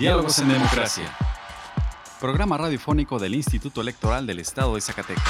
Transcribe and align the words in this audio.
Diálogos 0.00 0.38
en 0.38 0.48
Democracia. 0.48 1.14
Programa 2.20 2.56
radiofónico 2.56 3.18
del 3.18 3.34
Instituto 3.34 3.82
Electoral 3.82 4.26
del 4.26 4.38
Estado 4.38 4.74
de 4.74 4.80
Zacatecas. 4.80 5.28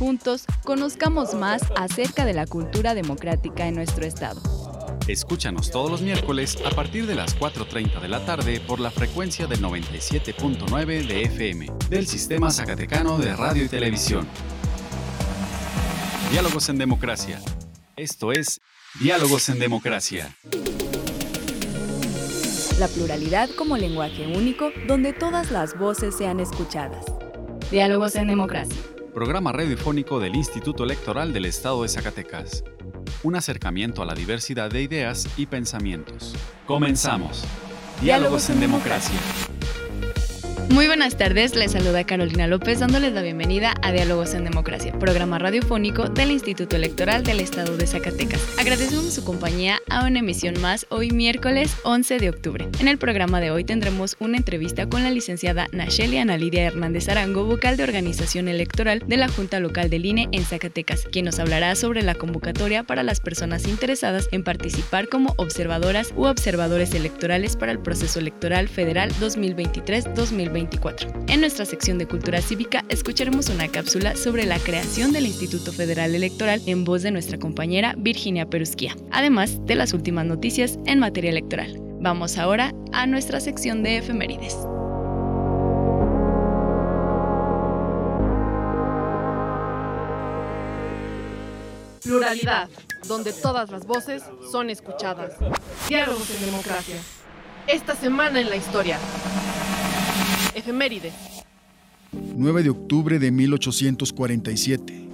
Juntos, 0.00 0.46
conozcamos 0.64 1.34
más 1.34 1.62
acerca 1.76 2.24
de 2.24 2.32
la 2.32 2.48
cultura 2.48 2.92
democrática 2.94 3.68
en 3.68 3.76
nuestro 3.76 4.04
estado. 4.04 4.42
Escúchanos 5.06 5.70
todos 5.70 5.92
los 5.92 6.02
miércoles 6.02 6.58
a 6.66 6.70
partir 6.70 7.06
de 7.06 7.14
las 7.14 7.38
4.30 7.38 8.00
de 8.00 8.08
la 8.08 8.24
tarde 8.24 8.58
por 8.58 8.80
la 8.80 8.90
frecuencia 8.90 9.46
del 9.46 9.62
97.9 9.62 11.06
de 11.06 11.22
FM 11.22 11.72
del 11.88 12.08
Sistema 12.08 12.50
Zacatecano 12.50 13.16
de 13.16 13.36
Radio 13.36 13.62
y 13.62 13.68
Televisión. 13.68 14.26
Diálogos 16.32 16.68
en 16.68 16.78
Democracia. 16.78 17.40
Esto 17.94 18.32
es 18.32 18.60
Diálogos 18.98 19.48
en 19.50 19.60
Democracia. 19.60 20.36
La 22.82 22.88
pluralidad 22.88 23.48
como 23.50 23.76
lenguaje 23.76 24.26
único 24.26 24.72
donde 24.88 25.12
todas 25.12 25.52
las 25.52 25.78
voces 25.78 26.16
sean 26.16 26.40
escuchadas. 26.40 27.04
Diálogos 27.70 28.16
en 28.16 28.26
Democracia. 28.26 28.76
Programa 29.14 29.52
radiofónico 29.52 30.18
del 30.18 30.34
Instituto 30.34 30.82
Electoral 30.82 31.32
del 31.32 31.44
Estado 31.44 31.84
de 31.84 31.88
Zacatecas. 31.88 32.64
Un 33.22 33.36
acercamiento 33.36 34.02
a 34.02 34.04
la 34.04 34.14
diversidad 34.14 34.68
de 34.68 34.82
ideas 34.82 35.28
y 35.36 35.46
pensamientos. 35.46 36.34
Comenzamos. 36.66 37.44
Diálogos 38.00 38.50
en 38.50 38.58
Democracia. 38.58 39.20
Muy 40.72 40.86
buenas 40.86 41.18
tardes, 41.18 41.54
les 41.54 41.72
saluda 41.72 42.04
Carolina 42.04 42.46
López 42.46 42.80
dándoles 42.80 43.12
la 43.12 43.20
bienvenida 43.20 43.74
a 43.82 43.92
Diálogos 43.92 44.32
en 44.32 44.44
Democracia, 44.44 44.98
programa 44.98 45.38
radiofónico 45.38 46.08
del 46.08 46.30
Instituto 46.30 46.76
Electoral 46.76 47.24
del 47.24 47.40
Estado 47.40 47.76
de 47.76 47.86
Zacatecas. 47.86 48.40
Agradecemos 48.58 49.12
su 49.12 49.22
compañía 49.22 49.80
a 49.90 50.06
una 50.06 50.20
emisión 50.20 50.58
más 50.62 50.86
hoy 50.88 51.10
miércoles 51.10 51.76
11 51.84 52.18
de 52.20 52.30
octubre. 52.30 52.68
En 52.80 52.88
el 52.88 52.96
programa 52.96 53.42
de 53.42 53.50
hoy 53.50 53.64
tendremos 53.64 54.16
una 54.18 54.38
entrevista 54.38 54.88
con 54.88 55.02
la 55.02 55.10
licenciada 55.10 55.66
Nacheli 55.72 56.16
Analidia 56.16 56.64
Hernández 56.64 57.06
Arango, 57.10 57.44
vocal 57.44 57.76
de 57.76 57.84
organización 57.84 58.48
electoral 58.48 59.02
de 59.06 59.18
la 59.18 59.28
Junta 59.28 59.60
Local 59.60 59.90
del 59.90 60.06
INE 60.06 60.30
en 60.32 60.42
Zacatecas, 60.46 61.04
quien 61.12 61.26
nos 61.26 61.38
hablará 61.38 61.74
sobre 61.74 62.00
la 62.00 62.14
convocatoria 62.14 62.82
para 62.82 63.02
las 63.02 63.20
personas 63.20 63.68
interesadas 63.68 64.26
en 64.32 64.42
participar 64.42 65.08
como 65.08 65.34
observadoras 65.36 66.14
u 66.16 66.24
observadores 66.24 66.94
electorales 66.94 67.56
para 67.56 67.72
el 67.72 67.78
proceso 67.78 68.20
electoral 68.20 68.68
federal 68.68 69.12
2023-2024. 69.20 70.61
En 71.28 71.40
nuestra 71.40 71.64
sección 71.64 71.98
de 71.98 72.06
Cultura 72.06 72.40
Cívica 72.40 72.84
escucharemos 72.88 73.48
una 73.48 73.68
cápsula 73.68 74.14
sobre 74.14 74.44
la 74.46 74.58
creación 74.58 75.12
del 75.12 75.26
Instituto 75.26 75.72
Federal 75.72 76.14
Electoral 76.14 76.62
en 76.66 76.84
voz 76.84 77.02
de 77.02 77.10
nuestra 77.10 77.38
compañera 77.38 77.94
Virginia 77.98 78.48
Perusquía, 78.48 78.96
además 79.10 79.64
de 79.66 79.74
las 79.74 79.92
últimas 79.92 80.24
noticias 80.24 80.78
en 80.86 81.00
materia 81.00 81.30
electoral. 81.30 81.78
Vamos 82.00 82.38
ahora 82.38 82.72
a 82.92 83.06
nuestra 83.06 83.40
sección 83.40 83.82
de 83.82 83.98
efemérides. 83.98 84.56
Pluralidad, 92.04 92.68
donde 93.08 93.32
todas 93.32 93.70
las 93.70 93.86
voces 93.86 94.22
son 94.50 94.70
escuchadas. 94.70 95.32
Diálogos 95.88 96.30
en 96.30 96.46
democracia. 96.46 96.96
Esta 97.66 97.96
semana 97.96 98.40
en 98.40 98.50
la 98.50 98.56
historia. 98.56 98.98
Efeméride. 100.54 101.12
9 102.12 102.62
de 102.62 102.70
octubre 102.70 103.18
de 103.18 103.30
1847. 103.30 105.08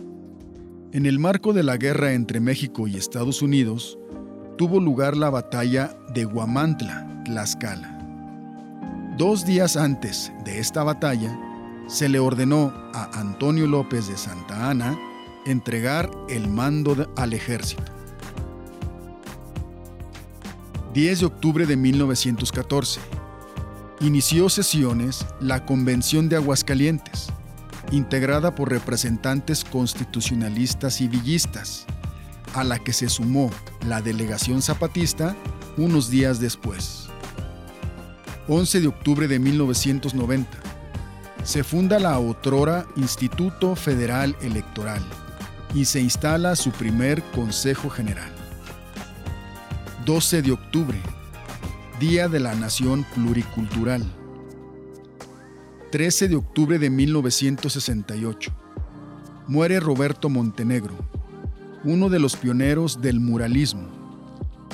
En 0.92 1.06
el 1.06 1.18
marco 1.18 1.52
de 1.52 1.62
la 1.62 1.76
guerra 1.76 2.12
entre 2.12 2.40
México 2.40 2.88
y 2.88 2.96
Estados 2.96 3.42
Unidos, 3.42 3.98
tuvo 4.56 4.80
lugar 4.80 5.16
la 5.16 5.30
batalla 5.30 5.96
de 6.14 6.24
Guamantla, 6.24 7.22
Tlaxcala. 7.24 7.94
Dos 9.16 9.44
días 9.44 9.76
antes 9.76 10.32
de 10.44 10.58
esta 10.58 10.82
batalla, 10.82 11.38
se 11.88 12.08
le 12.08 12.18
ordenó 12.18 12.72
a 12.94 13.20
Antonio 13.20 13.66
López 13.66 14.08
de 14.08 14.16
Santa 14.16 14.70
Ana 14.70 14.98
entregar 15.46 16.10
el 16.28 16.48
mando 16.48 17.10
al 17.16 17.32
ejército. 17.32 17.92
10 20.94 21.20
de 21.20 21.26
octubre 21.26 21.66
de 21.66 21.76
1914 21.76 23.17
inició 24.00 24.48
sesiones 24.48 25.26
la 25.40 25.64
Convención 25.64 26.28
de 26.28 26.36
Aguascalientes, 26.36 27.28
integrada 27.90 28.54
por 28.54 28.70
representantes 28.70 29.64
constitucionalistas 29.64 31.00
y 31.00 31.08
villistas, 31.08 31.86
a 32.54 32.64
la 32.64 32.78
que 32.78 32.92
se 32.92 33.08
sumó 33.08 33.50
la 33.86 34.00
delegación 34.00 34.62
zapatista 34.62 35.36
unos 35.76 36.10
días 36.10 36.40
después. 36.40 37.08
11 38.46 38.80
de 38.80 38.88
octubre 38.88 39.28
de 39.28 39.38
1990. 39.38 40.48
Se 41.44 41.64
funda 41.64 41.98
la 41.98 42.18
otrora 42.18 42.86
Instituto 42.96 43.74
Federal 43.76 44.36
Electoral 44.40 45.02
y 45.74 45.84
se 45.84 46.00
instala 46.00 46.56
su 46.56 46.70
primer 46.70 47.22
Consejo 47.34 47.90
General. 47.90 48.30
12 50.06 50.42
de 50.42 50.52
octubre 50.52 50.98
Día 52.00 52.28
de 52.28 52.38
la 52.38 52.54
Nación 52.54 53.04
Pluricultural. 53.12 54.04
13 55.90 56.28
de 56.28 56.36
octubre 56.36 56.78
de 56.78 56.90
1968. 56.90 58.52
Muere 59.48 59.80
Roberto 59.80 60.28
Montenegro, 60.28 60.94
uno 61.82 62.08
de 62.08 62.20
los 62.20 62.36
pioneros 62.36 63.00
del 63.00 63.18
muralismo. 63.18 63.88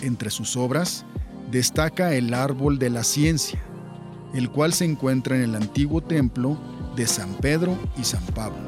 Entre 0.03 0.29
sus 0.29 0.55
obras 0.55 1.07
destaca 1.51 2.13
el 2.13 2.35
Árbol 2.35 2.79
de 2.79 2.91
la 2.91 3.05
Ciencia, 3.05 3.63
el 4.35 4.51
cual 4.51 4.75
se 4.75 4.85
encuentra 4.85 5.35
en 5.35 5.45
el 5.45 5.55
antiguo 5.55 6.03
templo 6.03 6.59
de 6.95 7.07
San 7.07 7.33
Pedro 7.37 7.79
y 7.97 8.05
San 8.05 8.25
Pablo. 8.35 8.59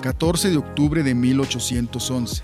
14 0.00 0.50
de 0.50 0.56
octubre 0.56 1.04
de 1.04 1.14
1811. 1.14 2.42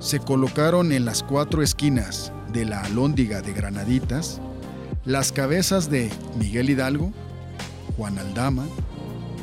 Se 0.00 0.20
colocaron 0.20 0.92
en 0.92 1.06
las 1.06 1.22
cuatro 1.22 1.62
esquinas 1.62 2.30
de 2.52 2.64
la 2.64 2.82
Alhóndiga 2.82 3.42
de 3.42 3.52
Granaditas, 3.52 4.40
las 5.04 5.32
cabezas 5.32 5.90
de 5.90 6.10
Miguel 6.38 6.70
Hidalgo, 6.70 7.12
Juan 7.96 8.18
Aldama, 8.18 8.66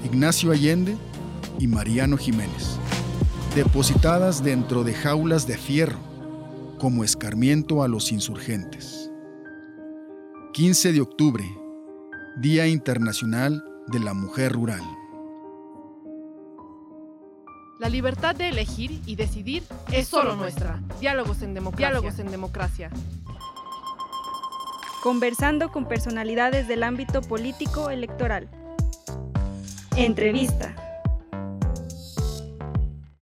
Ignacio 0.04 0.52
Allende 0.52 0.96
y 1.60 1.68
Mariano 1.68 2.18
Jiménez, 2.18 2.78
depositadas 3.56 4.44
dentro 4.44 4.84
de 4.84 4.94
jaulas 4.94 5.48
de 5.48 5.58
fierro 5.58 6.00
como 6.80 7.04
escarmiento 7.04 7.84
a 7.84 7.88
los 7.88 8.12
insurgentes. 8.12 9.12
15 10.54 10.94
de 10.94 11.02
octubre, 11.02 11.44
Día 12.42 12.68
Internacional 12.68 13.64
de 13.88 14.00
la 14.00 14.14
Mujer 14.14 14.54
Rural. 14.54 14.84
La 17.78 17.90
libertad 17.90 18.36
de 18.36 18.50
elegir 18.50 19.02
y 19.06 19.16
decidir 19.16 19.64
es 19.92 20.08
solo 20.08 20.36
nuestra. 20.36 20.80
Diálogos 21.00 21.42
en 21.42 21.54
democracia. 21.54 21.90
Diálogos 21.90 22.20
en 22.20 22.32
democracia. 22.32 22.90
Conversando 25.04 25.72
con 25.72 25.86
personalidades 25.86 26.70
del 26.70 26.84
ámbito 26.84 27.22
político 27.22 27.90
electoral. 27.90 28.48
Entrevista. 29.98 30.85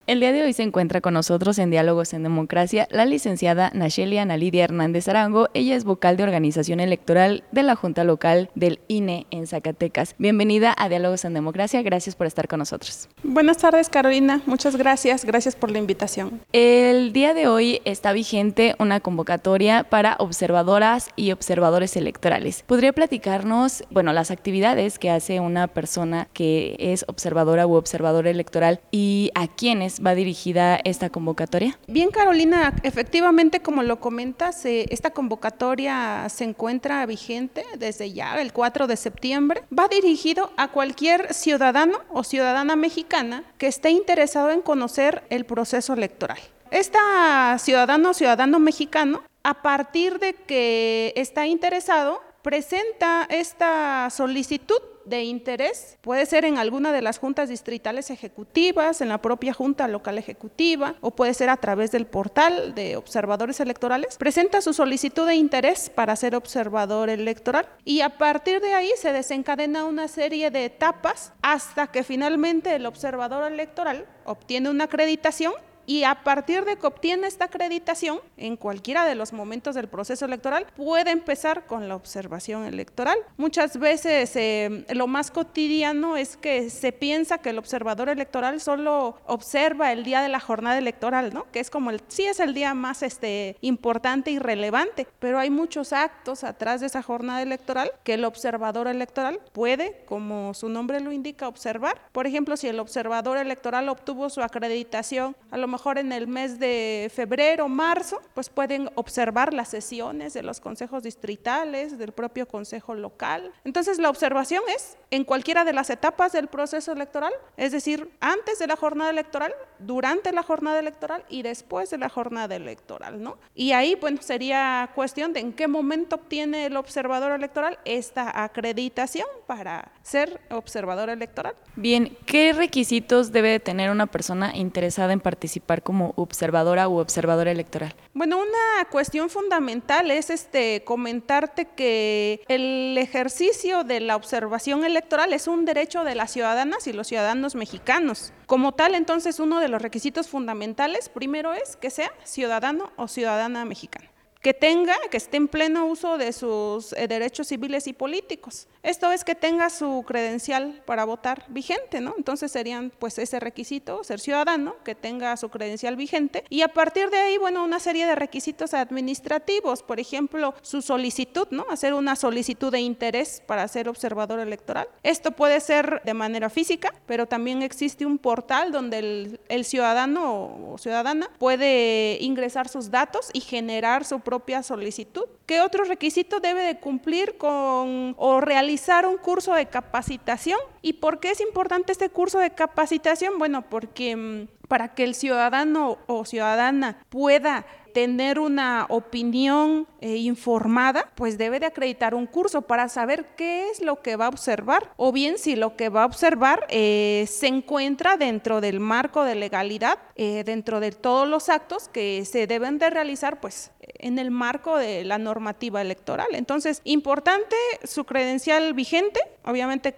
El 0.06 0.20
día 0.20 0.32
de 0.32 0.42
hoy 0.42 0.52
se 0.52 0.62
encuentra 0.62 1.00
con 1.00 1.14
nosotros 1.14 1.58
en 1.58 1.70
Diálogos 1.70 2.12
en 2.12 2.22
Democracia 2.22 2.86
la 2.90 3.06
licenciada 3.06 3.70
Nacheli 3.72 4.18
Analidia 4.18 4.64
Hernández 4.64 5.08
Arango. 5.08 5.48
Ella 5.54 5.76
es 5.76 5.84
vocal 5.84 6.18
de 6.18 6.24
organización 6.24 6.80
electoral 6.80 7.42
de 7.52 7.62
la 7.62 7.74
Junta 7.74 8.04
Local 8.04 8.50
del 8.54 8.80
INE 8.86 9.26
en 9.30 9.46
Zacatecas. 9.46 10.14
Bienvenida 10.18 10.74
a 10.76 10.90
Diálogos 10.90 11.24
en 11.24 11.32
Democracia. 11.32 11.80
Gracias 11.80 12.16
por 12.16 12.26
estar 12.26 12.48
con 12.48 12.58
nosotros. 12.58 13.08
Buenas 13.22 13.56
tardes, 13.56 13.88
Carolina. 13.88 14.42
Muchas 14.44 14.76
gracias. 14.76 15.24
Gracias 15.24 15.56
por 15.56 15.70
la 15.70 15.78
invitación. 15.78 16.42
El 16.52 17.14
día 17.14 17.32
de 17.32 17.48
hoy 17.48 17.80
está 17.86 18.12
vigente 18.12 18.74
una 18.78 19.00
convocatoria 19.00 19.84
para 19.84 20.16
observadoras 20.18 21.08
y 21.16 21.32
observadores 21.32 21.96
electorales. 21.96 22.62
¿Podría 22.66 22.92
platicarnos, 22.92 23.84
bueno, 23.88 24.12
las 24.12 24.30
actividades 24.30 24.98
que 24.98 25.08
hace 25.08 25.40
una 25.40 25.66
persona 25.66 26.28
que 26.34 26.76
es 26.78 27.06
observadora 27.08 27.66
u 27.66 27.72
observador 27.72 28.26
electoral 28.26 28.80
y 28.90 29.30
a 29.34 29.46
quiénes 29.46 29.93
va 30.00 30.14
dirigida 30.14 30.80
esta 30.84 31.10
convocatoria? 31.10 31.78
Bien, 31.86 32.10
Carolina, 32.10 32.74
efectivamente, 32.82 33.60
como 33.60 33.82
lo 33.82 34.00
comentas, 34.00 34.64
eh, 34.64 34.86
esta 34.90 35.10
convocatoria 35.10 36.26
se 36.28 36.44
encuentra 36.44 37.04
vigente 37.06 37.64
desde 37.78 38.12
ya 38.12 38.40
el 38.40 38.52
4 38.52 38.86
de 38.86 38.96
septiembre. 38.96 39.62
Va 39.76 39.88
dirigido 39.88 40.52
a 40.56 40.68
cualquier 40.68 41.34
ciudadano 41.34 41.98
o 42.10 42.24
ciudadana 42.24 42.76
mexicana 42.76 43.44
que 43.58 43.66
esté 43.66 43.90
interesado 43.90 44.50
en 44.50 44.62
conocer 44.62 45.24
el 45.30 45.44
proceso 45.44 45.92
electoral. 45.92 46.38
Esta 46.70 47.56
ciudadano 47.58 48.10
o 48.10 48.14
ciudadano 48.14 48.58
mexicano, 48.58 49.22
a 49.42 49.62
partir 49.62 50.18
de 50.18 50.34
que 50.34 51.12
está 51.16 51.46
interesado, 51.46 52.20
presenta 52.44 53.26
esta 53.30 54.10
solicitud 54.10 54.78
de 55.06 55.24
interés. 55.24 55.96
Puede 56.02 56.26
ser 56.26 56.44
en 56.44 56.58
alguna 56.58 56.92
de 56.92 57.00
las 57.00 57.18
juntas 57.18 57.48
distritales 57.48 58.10
ejecutivas, 58.10 59.00
en 59.00 59.08
la 59.08 59.20
propia 59.20 59.54
junta 59.54 59.88
local 59.88 60.18
ejecutiva, 60.18 60.94
o 61.00 61.10
puede 61.10 61.32
ser 61.32 61.48
a 61.48 61.56
través 61.56 61.90
del 61.90 62.06
portal 62.06 62.74
de 62.74 62.96
observadores 62.96 63.60
electorales. 63.60 64.18
Presenta 64.18 64.60
su 64.60 64.74
solicitud 64.74 65.26
de 65.26 65.34
interés 65.34 65.88
para 65.88 66.16
ser 66.16 66.36
observador 66.36 67.08
electoral 67.08 67.66
y 67.84 68.02
a 68.02 68.18
partir 68.18 68.60
de 68.60 68.74
ahí 68.74 68.90
se 68.98 69.12
desencadena 69.12 69.86
una 69.86 70.06
serie 70.06 70.50
de 70.50 70.66
etapas 70.66 71.32
hasta 71.40 71.86
que 71.86 72.04
finalmente 72.04 72.74
el 72.74 72.84
observador 72.84 73.50
electoral 73.50 74.06
obtiene 74.26 74.68
una 74.68 74.84
acreditación 74.84 75.54
y 75.86 76.04
a 76.04 76.22
partir 76.22 76.64
de 76.64 76.76
que 76.76 76.86
obtiene 76.86 77.26
esta 77.26 77.46
acreditación, 77.46 78.20
en 78.36 78.56
cualquiera 78.56 79.04
de 79.04 79.14
los 79.14 79.32
momentos 79.32 79.74
del 79.74 79.88
proceso 79.88 80.24
electoral, 80.24 80.66
puede 80.76 81.10
empezar 81.10 81.66
con 81.66 81.88
la 81.88 81.96
observación 81.96 82.64
electoral. 82.64 83.18
Muchas 83.36 83.78
veces 83.78 84.34
eh, 84.36 84.84
lo 84.90 85.06
más 85.06 85.30
cotidiano 85.30 86.16
es 86.16 86.36
que 86.36 86.70
se 86.70 86.92
piensa 86.92 87.38
que 87.38 87.50
el 87.50 87.58
observador 87.58 88.08
electoral 88.08 88.60
solo 88.60 89.18
observa 89.26 89.92
el 89.92 90.04
día 90.04 90.22
de 90.22 90.28
la 90.28 90.40
jornada 90.40 90.78
electoral, 90.78 91.32
¿no? 91.32 91.50
Que 91.50 91.60
es 91.60 91.70
como 91.70 91.90
el, 91.90 92.00
sí 92.08 92.24
es 92.26 92.40
el 92.40 92.54
día 92.54 92.74
más 92.74 93.02
este, 93.02 93.56
importante 93.60 94.30
y 94.30 94.38
relevante, 94.38 95.06
pero 95.18 95.38
hay 95.38 95.50
muchos 95.50 95.92
actos 95.92 96.44
atrás 96.44 96.80
de 96.80 96.86
esa 96.86 97.02
jornada 97.02 97.42
electoral 97.42 97.90
que 98.02 98.14
el 98.14 98.24
observador 98.24 98.88
electoral 98.88 99.40
puede, 99.52 100.02
como 100.06 100.54
su 100.54 100.68
nombre 100.68 101.00
lo 101.00 101.12
indica, 101.12 101.48
observar. 101.48 102.00
Por 102.12 102.26
ejemplo, 102.26 102.56
si 102.56 102.68
el 102.68 102.80
observador 102.80 103.38
electoral 103.38 103.88
obtuvo 103.88 104.30
su 104.30 104.42
acreditación, 104.42 105.36
a 105.50 105.56
lo 105.56 105.68
mejor 105.74 105.98
en 105.98 106.12
el 106.12 106.28
mes 106.28 106.58
de 106.58 107.10
febrero, 107.12 107.68
marzo, 107.68 108.22
pues 108.32 108.48
pueden 108.48 108.90
observar 108.94 109.52
las 109.52 109.68
sesiones 109.68 110.32
de 110.32 110.42
los 110.42 110.60
consejos 110.60 111.02
distritales, 111.02 111.98
del 111.98 112.12
propio 112.12 112.46
consejo 112.46 112.94
local. 112.94 113.52
Entonces 113.64 113.98
la 113.98 114.08
observación 114.08 114.62
es 114.74 114.96
en 115.10 115.24
cualquiera 115.24 115.64
de 115.64 115.72
las 115.72 115.90
etapas 115.90 116.32
del 116.32 116.46
proceso 116.46 116.92
electoral, 116.92 117.32
es 117.56 117.72
decir, 117.72 118.10
antes 118.20 118.58
de 118.58 118.66
la 118.66 118.76
jornada 118.76 119.10
electoral, 119.10 119.52
durante 119.80 120.32
la 120.32 120.42
jornada 120.42 120.78
electoral 120.78 121.24
y 121.28 121.42
después 121.42 121.90
de 121.90 121.98
la 121.98 122.08
jornada 122.08 122.54
electoral, 122.54 123.22
¿no? 123.22 123.36
Y 123.54 123.72
ahí, 123.72 123.96
bueno, 123.96 124.22
sería 124.22 124.90
cuestión 124.94 125.32
de 125.32 125.40
en 125.40 125.52
qué 125.52 125.68
momento 125.68 126.16
obtiene 126.16 126.66
el 126.66 126.76
observador 126.76 127.32
electoral 127.32 127.78
esta 127.84 128.44
acreditación 128.44 129.26
para 129.46 129.90
ser 130.04 130.40
observador 130.50 131.08
electoral. 131.08 131.54
Bien, 131.76 132.16
¿qué 132.26 132.52
requisitos 132.52 133.32
debe 133.32 133.48
de 133.48 133.58
tener 133.58 133.90
una 133.90 134.06
persona 134.06 134.54
interesada 134.54 135.12
en 135.12 135.20
participar 135.20 135.82
como 135.82 136.12
observadora 136.16 136.88
u 136.88 136.98
observadora 136.98 137.50
electoral? 137.50 137.94
Bueno, 138.12 138.36
una 138.36 138.84
cuestión 138.90 139.30
fundamental 139.30 140.10
es 140.10 140.28
este 140.28 140.84
comentarte 140.84 141.64
que 141.64 142.42
el 142.48 142.96
ejercicio 142.98 143.82
de 143.82 144.00
la 144.00 144.14
observación 144.14 144.84
electoral 144.84 145.32
es 145.32 145.48
un 145.48 145.64
derecho 145.64 146.04
de 146.04 146.14
las 146.14 146.30
ciudadanas 146.30 146.86
y 146.86 146.92
los 146.92 147.08
ciudadanos 147.08 147.54
mexicanos. 147.54 148.32
Como 148.46 148.72
tal, 148.72 148.94
entonces, 148.94 149.40
uno 149.40 149.58
de 149.58 149.68
los 149.68 149.80
requisitos 149.80 150.28
fundamentales 150.28 151.08
primero 151.08 151.54
es 151.54 151.76
que 151.76 151.88
sea 151.88 152.12
ciudadano 152.24 152.92
o 152.96 153.08
ciudadana 153.08 153.64
mexicana 153.64 154.13
que 154.44 154.52
tenga, 154.52 154.94
que 155.10 155.16
esté 155.16 155.38
en 155.38 155.48
pleno 155.48 155.86
uso 155.86 156.18
de 156.18 156.30
sus 156.34 156.92
eh, 156.92 157.08
derechos 157.08 157.48
civiles 157.48 157.86
y 157.86 157.94
políticos. 157.94 158.68
Esto 158.82 159.10
es 159.10 159.24
que 159.24 159.34
tenga 159.34 159.70
su 159.70 160.04
credencial 160.06 160.82
para 160.84 161.06
votar 161.06 161.46
vigente, 161.48 162.02
¿no? 162.02 162.14
Entonces 162.18 162.52
serían 162.52 162.92
pues 162.98 163.16
ese 163.18 163.40
requisito, 163.40 164.04
ser 164.04 164.20
ciudadano, 164.20 164.76
que 164.84 164.94
tenga 164.94 165.34
su 165.38 165.48
credencial 165.48 165.96
vigente 165.96 166.44
y 166.50 166.60
a 166.60 166.68
partir 166.68 167.08
de 167.08 167.16
ahí, 167.16 167.38
bueno, 167.38 167.64
una 167.64 167.80
serie 167.80 168.04
de 168.04 168.14
requisitos 168.14 168.74
administrativos, 168.74 169.82
por 169.82 169.98
ejemplo, 169.98 170.52
su 170.60 170.82
solicitud, 170.82 171.48
¿no? 171.50 171.64
Hacer 171.70 171.94
una 171.94 172.14
solicitud 172.14 172.70
de 172.70 172.80
interés 172.80 173.42
para 173.46 173.66
ser 173.66 173.88
observador 173.88 174.40
electoral. 174.40 174.88
Esto 175.02 175.30
puede 175.30 175.58
ser 175.60 176.02
de 176.04 176.12
manera 176.12 176.50
física, 176.50 176.92
pero 177.06 177.24
también 177.24 177.62
existe 177.62 178.04
un 178.04 178.18
portal 178.18 178.72
donde 178.72 179.38
el, 179.48 179.64
ciudadano 179.64 180.72
o 180.72 180.76
ciudadana 180.76 181.30
puede 181.38 182.18
ingresar 182.20 182.68
sus 182.68 182.90
datos 182.90 183.30
y 183.32 183.40
generar 183.40 184.04
su 184.04 184.20
propia 184.34 184.64
solicitud. 184.64 185.26
¿Qué 185.46 185.60
otro 185.60 185.84
requisito 185.84 186.40
debe 186.40 186.62
de 186.62 186.80
cumplir 186.80 187.36
con 187.38 188.16
o 188.18 188.40
realizar 188.40 189.06
un 189.06 189.16
curso 189.16 189.54
de 189.54 189.66
capacitación? 189.66 190.58
¿Y 190.82 190.94
por 190.94 191.20
qué 191.20 191.30
es 191.30 191.40
importante 191.40 191.92
este 191.92 192.08
curso 192.08 192.40
de 192.40 192.50
capacitación? 192.50 193.38
Bueno, 193.38 193.62
porque 193.62 194.16
mm, 194.16 194.48
para 194.66 194.92
que 194.94 195.04
el 195.04 195.14
ciudadano 195.14 195.98
o 196.08 196.24
ciudadana 196.24 196.98
pueda 197.10 197.64
tener 197.94 198.40
una 198.40 198.86
opinión 198.90 199.86
eh, 200.00 200.16
informada, 200.16 201.12
pues 201.14 201.38
debe 201.38 201.60
de 201.60 201.66
acreditar 201.66 202.14
un 202.14 202.26
curso 202.26 202.62
para 202.62 202.88
saber 202.88 203.24
qué 203.36 203.70
es 203.70 203.80
lo 203.80 204.02
que 204.02 204.16
va 204.16 204.26
a 204.26 204.28
observar 204.28 204.92
o 204.96 205.12
bien 205.12 205.38
si 205.38 205.54
lo 205.54 205.76
que 205.76 205.88
va 205.88 206.02
a 206.02 206.06
observar 206.06 206.66
eh, 206.68 207.24
se 207.28 207.46
encuentra 207.46 208.16
dentro 208.16 208.60
del 208.60 208.80
marco 208.80 209.22
de 209.22 209.36
legalidad, 209.36 209.98
eh, 210.16 210.42
dentro 210.44 210.80
de 210.80 210.90
todos 210.90 211.28
los 211.28 211.48
actos 211.48 211.88
que 211.88 212.24
se 212.24 212.48
deben 212.48 212.78
de 212.78 212.90
realizar 212.90 213.40
pues 213.40 213.70
en 213.80 214.18
el 214.18 214.30
marco 214.30 214.76
de 214.76 215.04
la 215.04 215.18
normativa 215.18 215.80
electoral. 215.80 216.28
Entonces, 216.32 216.80
importante 216.84 217.54
su 217.84 218.04
credencial 218.04 218.74
vigente, 218.74 219.20
obviamente 219.44 219.94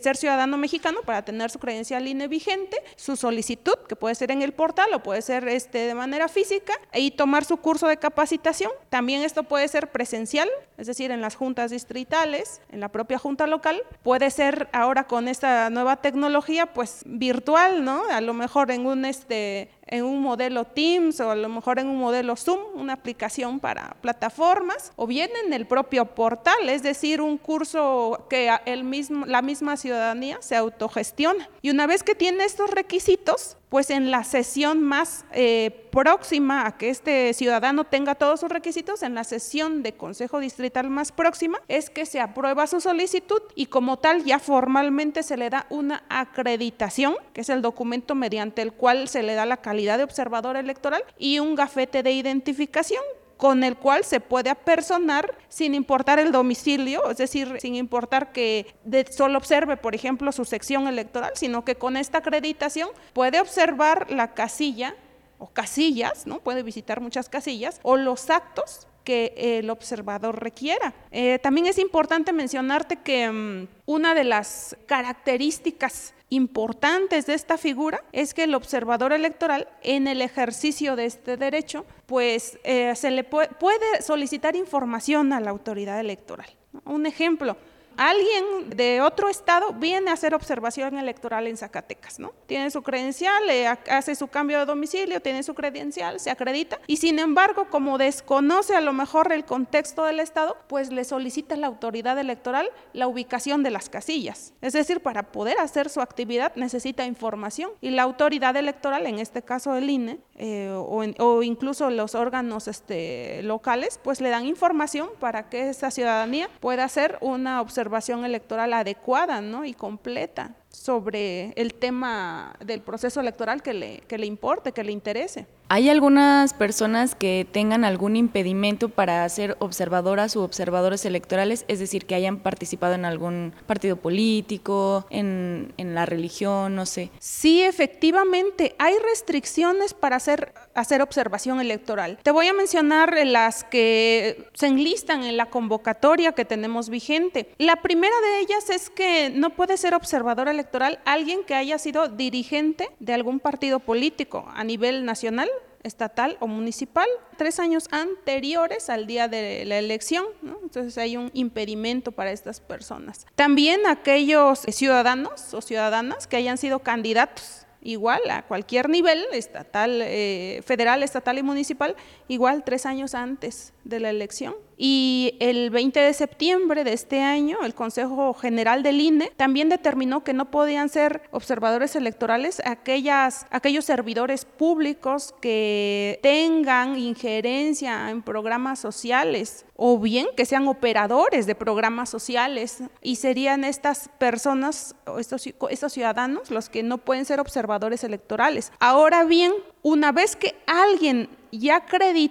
ser 0.00 0.16
ciudadano 0.16 0.56
mexicano 0.58 1.00
para 1.04 1.24
tener 1.24 1.50
su 1.50 1.58
credencial 1.58 2.06
INE 2.06 2.28
vigente, 2.28 2.76
su 2.96 3.16
solicitud, 3.16 3.74
que 3.88 3.96
puede 3.96 4.14
ser 4.14 4.30
en 4.30 4.42
el 4.42 4.52
portal 4.52 4.92
o 4.94 5.02
puede 5.02 5.22
ser 5.22 5.48
este, 5.48 5.78
de 5.86 5.94
manera 5.94 6.28
física, 6.28 6.74
y 6.94 7.12
tomar 7.12 7.31
su 7.44 7.56
curso 7.56 7.88
de 7.88 7.96
capacitación. 7.96 8.70
También 8.90 9.22
esto 9.22 9.42
puede 9.44 9.66
ser 9.68 9.90
presencial, 9.90 10.48
es 10.76 10.86
decir, 10.86 11.10
en 11.10 11.20
las 11.20 11.34
juntas 11.34 11.70
distritales, 11.70 12.60
en 12.70 12.80
la 12.80 12.90
propia 12.90 13.18
junta 13.18 13.46
local. 13.46 13.82
Puede 14.02 14.30
ser 14.30 14.68
ahora 14.72 15.04
con 15.04 15.26
esta 15.26 15.70
nueva 15.70 15.96
tecnología, 15.96 16.66
pues 16.66 17.02
virtual, 17.06 17.84
¿no? 17.84 18.02
A 18.10 18.20
lo 18.20 18.34
mejor 18.34 18.70
en 18.70 18.86
un 18.86 19.04
este 19.04 19.70
en 19.92 20.04
un 20.04 20.22
modelo 20.22 20.64
Teams 20.64 21.20
o 21.20 21.30
a 21.30 21.36
lo 21.36 21.50
mejor 21.50 21.78
en 21.78 21.86
un 21.86 21.98
modelo 21.98 22.34
Zoom, 22.34 22.60
una 22.74 22.94
aplicación 22.94 23.60
para 23.60 23.94
plataformas, 24.00 24.90
o 24.96 25.06
bien 25.06 25.30
en 25.44 25.52
el 25.52 25.66
propio 25.66 26.06
portal, 26.06 26.70
es 26.70 26.82
decir, 26.82 27.20
un 27.20 27.36
curso 27.36 28.26
que 28.30 28.50
el 28.64 28.84
mismo, 28.84 29.26
la 29.26 29.42
misma 29.42 29.76
ciudadanía 29.76 30.38
se 30.40 30.56
autogestiona. 30.56 31.50
Y 31.60 31.68
una 31.68 31.86
vez 31.86 32.02
que 32.02 32.14
tiene 32.14 32.44
estos 32.44 32.70
requisitos, 32.70 33.58
pues 33.72 33.88
en 33.88 34.10
la 34.10 34.22
sesión 34.22 34.82
más 34.82 35.24
eh, 35.32 35.88
próxima 35.90 36.66
a 36.66 36.76
que 36.76 36.90
este 36.90 37.32
ciudadano 37.32 37.84
tenga 37.84 38.14
todos 38.14 38.40
sus 38.40 38.50
requisitos, 38.50 39.02
en 39.02 39.14
la 39.14 39.24
sesión 39.24 39.82
de 39.82 39.94
Consejo 39.94 40.40
Distrital 40.40 40.90
más 40.90 41.10
próxima, 41.10 41.58
es 41.68 41.88
que 41.88 42.04
se 42.04 42.20
aprueba 42.20 42.66
su 42.66 42.82
solicitud 42.82 43.40
y 43.54 43.66
como 43.66 43.98
tal 43.98 44.24
ya 44.24 44.38
formalmente 44.38 45.22
se 45.22 45.38
le 45.38 45.48
da 45.48 45.66
una 45.70 46.04
acreditación, 46.10 47.14
que 47.32 47.40
es 47.40 47.48
el 47.48 47.62
documento 47.62 48.14
mediante 48.14 48.60
el 48.60 48.72
cual 48.74 49.08
se 49.08 49.22
le 49.22 49.34
da 49.34 49.46
la 49.46 49.56
calidad 49.58 49.81
de 49.84 50.04
observador 50.04 50.56
electoral 50.56 51.04
y 51.18 51.38
un 51.38 51.54
gafete 51.54 52.02
de 52.02 52.12
identificación 52.12 53.02
con 53.36 53.64
el 53.64 53.76
cual 53.76 54.04
se 54.04 54.20
puede 54.20 54.50
apersonar 54.50 55.36
sin 55.48 55.74
importar 55.74 56.20
el 56.20 56.30
domicilio, 56.30 57.10
es 57.10 57.16
decir, 57.16 57.56
sin 57.60 57.74
importar 57.74 58.30
que 58.30 58.72
solo 59.10 59.36
observe, 59.36 59.76
por 59.76 59.96
ejemplo, 59.96 60.30
su 60.30 60.44
sección 60.44 60.86
electoral, 60.86 61.32
sino 61.34 61.64
que 61.64 61.74
con 61.74 61.96
esta 61.96 62.18
acreditación 62.18 62.88
puede 63.12 63.40
observar 63.40 64.12
la 64.12 64.32
casilla 64.32 64.94
o 65.38 65.48
casillas, 65.48 66.24
¿no? 66.24 66.38
Puede 66.38 66.62
visitar 66.62 67.00
muchas 67.00 67.28
casillas 67.28 67.80
o 67.82 67.96
los 67.96 68.30
actos 68.30 68.86
que 69.02 69.34
el 69.36 69.70
observador 69.70 70.40
requiera. 70.40 70.94
Eh, 71.10 71.40
también 71.42 71.66
es 71.66 71.78
importante 71.78 72.32
mencionarte 72.32 72.96
que 72.96 73.28
mm, 73.28 73.66
una 73.86 74.14
de 74.14 74.22
las 74.22 74.76
características 74.86 76.14
importantes 76.34 77.26
de 77.26 77.34
esta 77.34 77.58
figura 77.58 78.02
es 78.12 78.32
que 78.32 78.44
el 78.44 78.54
observador 78.54 79.12
electoral 79.12 79.68
en 79.82 80.06
el 80.06 80.22
ejercicio 80.22 80.96
de 80.96 81.04
este 81.04 81.36
derecho 81.36 81.84
pues 82.06 82.58
eh, 82.64 82.94
se 82.96 83.10
le 83.10 83.22
puede, 83.22 83.48
puede 83.48 84.00
solicitar 84.00 84.56
información 84.56 85.34
a 85.34 85.40
la 85.40 85.50
autoridad 85.50 86.00
electoral. 86.00 86.48
Un 86.86 87.04
ejemplo, 87.04 87.58
alguien 87.96 88.70
de 88.70 89.00
otro 89.00 89.28
estado 89.28 89.72
viene 89.72 90.10
a 90.10 90.14
hacer 90.14 90.34
observación 90.34 90.98
electoral 90.98 91.46
en 91.46 91.56
Zacatecas, 91.56 92.18
¿no? 92.18 92.32
Tiene 92.46 92.70
su 92.70 92.82
credencial, 92.82 93.42
hace 93.90 94.14
su 94.14 94.28
cambio 94.28 94.58
de 94.58 94.66
domicilio, 94.66 95.20
tiene 95.20 95.42
su 95.42 95.54
credencial, 95.54 96.20
se 96.20 96.30
acredita 96.30 96.78
y 96.86 96.96
sin 96.96 97.18
embargo, 97.18 97.68
como 97.70 97.98
desconoce 97.98 98.74
a 98.74 98.80
lo 98.80 98.92
mejor 98.92 99.32
el 99.32 99.44
contexto 99.44 100.04
del 100.04 100.20
estado, 100.20 100.56
pues 100.68 100.90
le 100.90 101.04
solicita 101.04 101.54
a 101.54 101.58
la 101.58 101.66
autoridad 101.66 102.18
electoral 102.18 102.68
la 102.92 103.06
ubicación 103.06 103.62
de 103.62 103.70
las 103.70 103.88
casillas. 103.88 104.54
Es 104.60 104.72
decir, 104.72 105.00
para 105.00 105.32
poder 105.32 105.58
hacer 105.58 105.88
su 105.88 106.00
actividad 106.00 106.54
necesita 106.56 107.04
información 107.04 107.70
y 107.80 107.90
la 107.90 108.02
autoridad 108.02 108.56
electoral, 108.56 109.06
en 109.06 109.18
este 109.18 109.42
caso 109.42 109.76
el 109.76 109.90
INE, 109.90 110.18
eh, 110.36 110.70
o, 110.72 111.42
incluso 111.42 111.90
los 111.90 112.14
órganos 112.14 112.66
este, 112.68 113.42
locales, 113.42 114.00
pues 114.02 114.20
le 114.20 114.30
dan 114.30 114.46
información 114.46 115.10
para 115.20 115.48
que 115.48 115.68
esa 115.68 115.90
ciudadanía 115.90 116.48
pueda 116.60 116.84
hacer 116.84 117.18
una 117.20 117.60
observación 117.60 117.81
electoral 118.24 118.72
adecuada 118.72 119.40
¿no? 119.40 119.64
y 119.64 119.74
completa 119.74 120.56
sobre 120.72 121.52
el 121.56 121.74
tema 121.74 122.56
del 122.64 122.80
proceso 122.80 123.20
electoral 123.20 123.62
que 123.62 123.74
le, 123.74 124.00
que 124.08 124.18
le 124.18 124.26
importe, 124.26 124.72
que 124.72 124.82
le 124.82 124.92
interese. 124.92 125.46
¿Hay 125.68 125.88
algunas 125.88 126.52
personas 126.52 127.14
que 127.14 127.46
tengan 127.50 127.84
algún 127.84 128.14
impedimento 128.14 128.90
para 128.90 129.26
ser 129.30 129.56
observadoras 129.58 130.36
u 130.36 130.40
observadores 130.40 131.06
electorales? 131.06 131.64
Es 131.66 131.78
decir, 131.78 132.04
que 132.04 132.14
hayan 132.14 132.40
participado 132.40 132.92
en 132.92 133.06
algún 133.06 133.54
partido 133.66 133.96
político, 133.96 135.06
en, 135.08 135.72
en 135.78 135.94
la 135.94 136.04
religión, 136.04 136.74
no 136.74 136.84
sé. 136.84 137.10
Sí, 137.20 137.62
efectivamente, 137.62 138.74
hay 138.78 138.94
restricciones 138.98 139.94
para 139.94 140.16
hacer, 140.16 140.52
hacer 140.74 141.00
observación 141.00 141.58
electoral. 141.58 142.18
Te 142.22 142.32
voy 142.32 142.48
a 142.48 142.52
mencionar 142.52 143.14
las 143.24 143.64
que 143.64 144.48
se 144.52 144.66
enlistan 144.66 145.22
en 145.24 145.38
la 145.38 145.46
convocatoria 145.46 146.32
que 146.32 146.44
tenemos 146.44 146.90
vigente. 146.90 147.48
La 147.56 147.76
primera 147.76 148.14
de 148.20 148.40
ellas 148.40 148.68
es 148.68 148.90
que 148.90 149.30
no 149.30 149.50
puede 149.50 149.78
ser 149.78 149.94
observador 149.94 150.48
electoral 150.48 150.61
alguien 151.04 151.44
que 151.44 151.54
haya 151.54 151.78
sido 151.78 152.08
dirigente 152.08 152.88
de 153.00 153.14
algún 153.14 153.40
partido 153.40 153.80
político 153.80 154.44
a 154.54 154.64
nivel 154.64 155.04
nacional 155.04 155.48
estatal 155.82 156.36
o 156.40 156.46
municipal, 156.46 157.08
tres 157.36 157.58
años 157.58 157.88
anteriores 157.90 158.88
al 158.88 159.06
día 159.06 159.28
de 159.28 159.64
la 159.64 159.78
elección. 159.78 160.24
Entonces 160.62 160.96
hay 160.98 161.16
un 161.16 161.30
impedimento 161.34 162.12
para 162.12 162.32
estas 162.32 162.60
personas. 162.60 163.26
También 163.34 163.86
aquellos 163.86 164.60
ciudadanos 164.60 165.54
o 165.54 165.60
ciudadanas 165.60 166.26
que 166.26 166.36
hayan 166.36 166.58
sido 166.58 166.78
candidatos 166.80 167.66
igual 167.82 168.20
a 168.30 168.42
cualquier 168.42 168.88
nivel, 168.88 169.24
estatal, 169.32 170.00
eh, 170.02 170.62
federal, 170.64 171.02
estatal 171.02 171.38
y 171.38 171.42
municipal, 171.42 171.96
igual 172.28 172.62
tres 172.64 172.86
años 172.86 173.14
antes 173.14 173.72
de 173.84 174.00
la 174.00 174.10
elección. 174.10 174.54
Y 174.84 175.36
el 175.38 175.70
20 175.70 176.00
de 176.00 176.12
septiembre 176.12 176.82
de 176.82 176.92
este 176.92 177.20
año, 177.20 177.58
el 177.62 177.72
Consejo 177.72 178.34
General 178.34 178.82
del 178.82 179.00
INE 179.00 179.30
también 179.36 179.68
determinó 179.68 180.24
que 180.24 180.32
no 180.32 180.50
podían 180.50 180.88
ser 180.88 181.22
observadores 181.30 181.94
electorales 181.94 182.60
aquellas, 182.64 183.46
aquellos 183.50 183.84
servidores 183.84 184.44
públicos 184.44 185.36
que 185.40 186.18
tengan 186.20 186.98
injerencia 186.98 188.10
en 188.10 188.22
programas 188.22 188.80
sociales 188.80 189.66
o 189.76 190.00
bien 190.00 190.26
que 190.36 190.46
sean 190.46 190.66
operadores 190.66 191.46
de 191.46 191.54
programas 191.54 192.10
sociales 192.10 192.82
y 193.00 193.14
serían 193.14 193.62
estas 193.62 194.10
personas, 194.18 194.96
estos, 195.16 195.46
estos 195.70 195.92
ciudadanos, 195.92 196.50
los 196.50 196.68
que 196.68 196.82
no 196.82 196.98
pueden 196.98 197.24
ser 197.24 197.38
observadores 197.38 198.02
electorales. 198.02 198.72
Ahora 198.80 199.22
bien, 199.22 199.52
una 199.82 200.10
vez 200.10 200.34
que 200.34 200.56
alguien 200.66 201.28
ya 201.52 201.84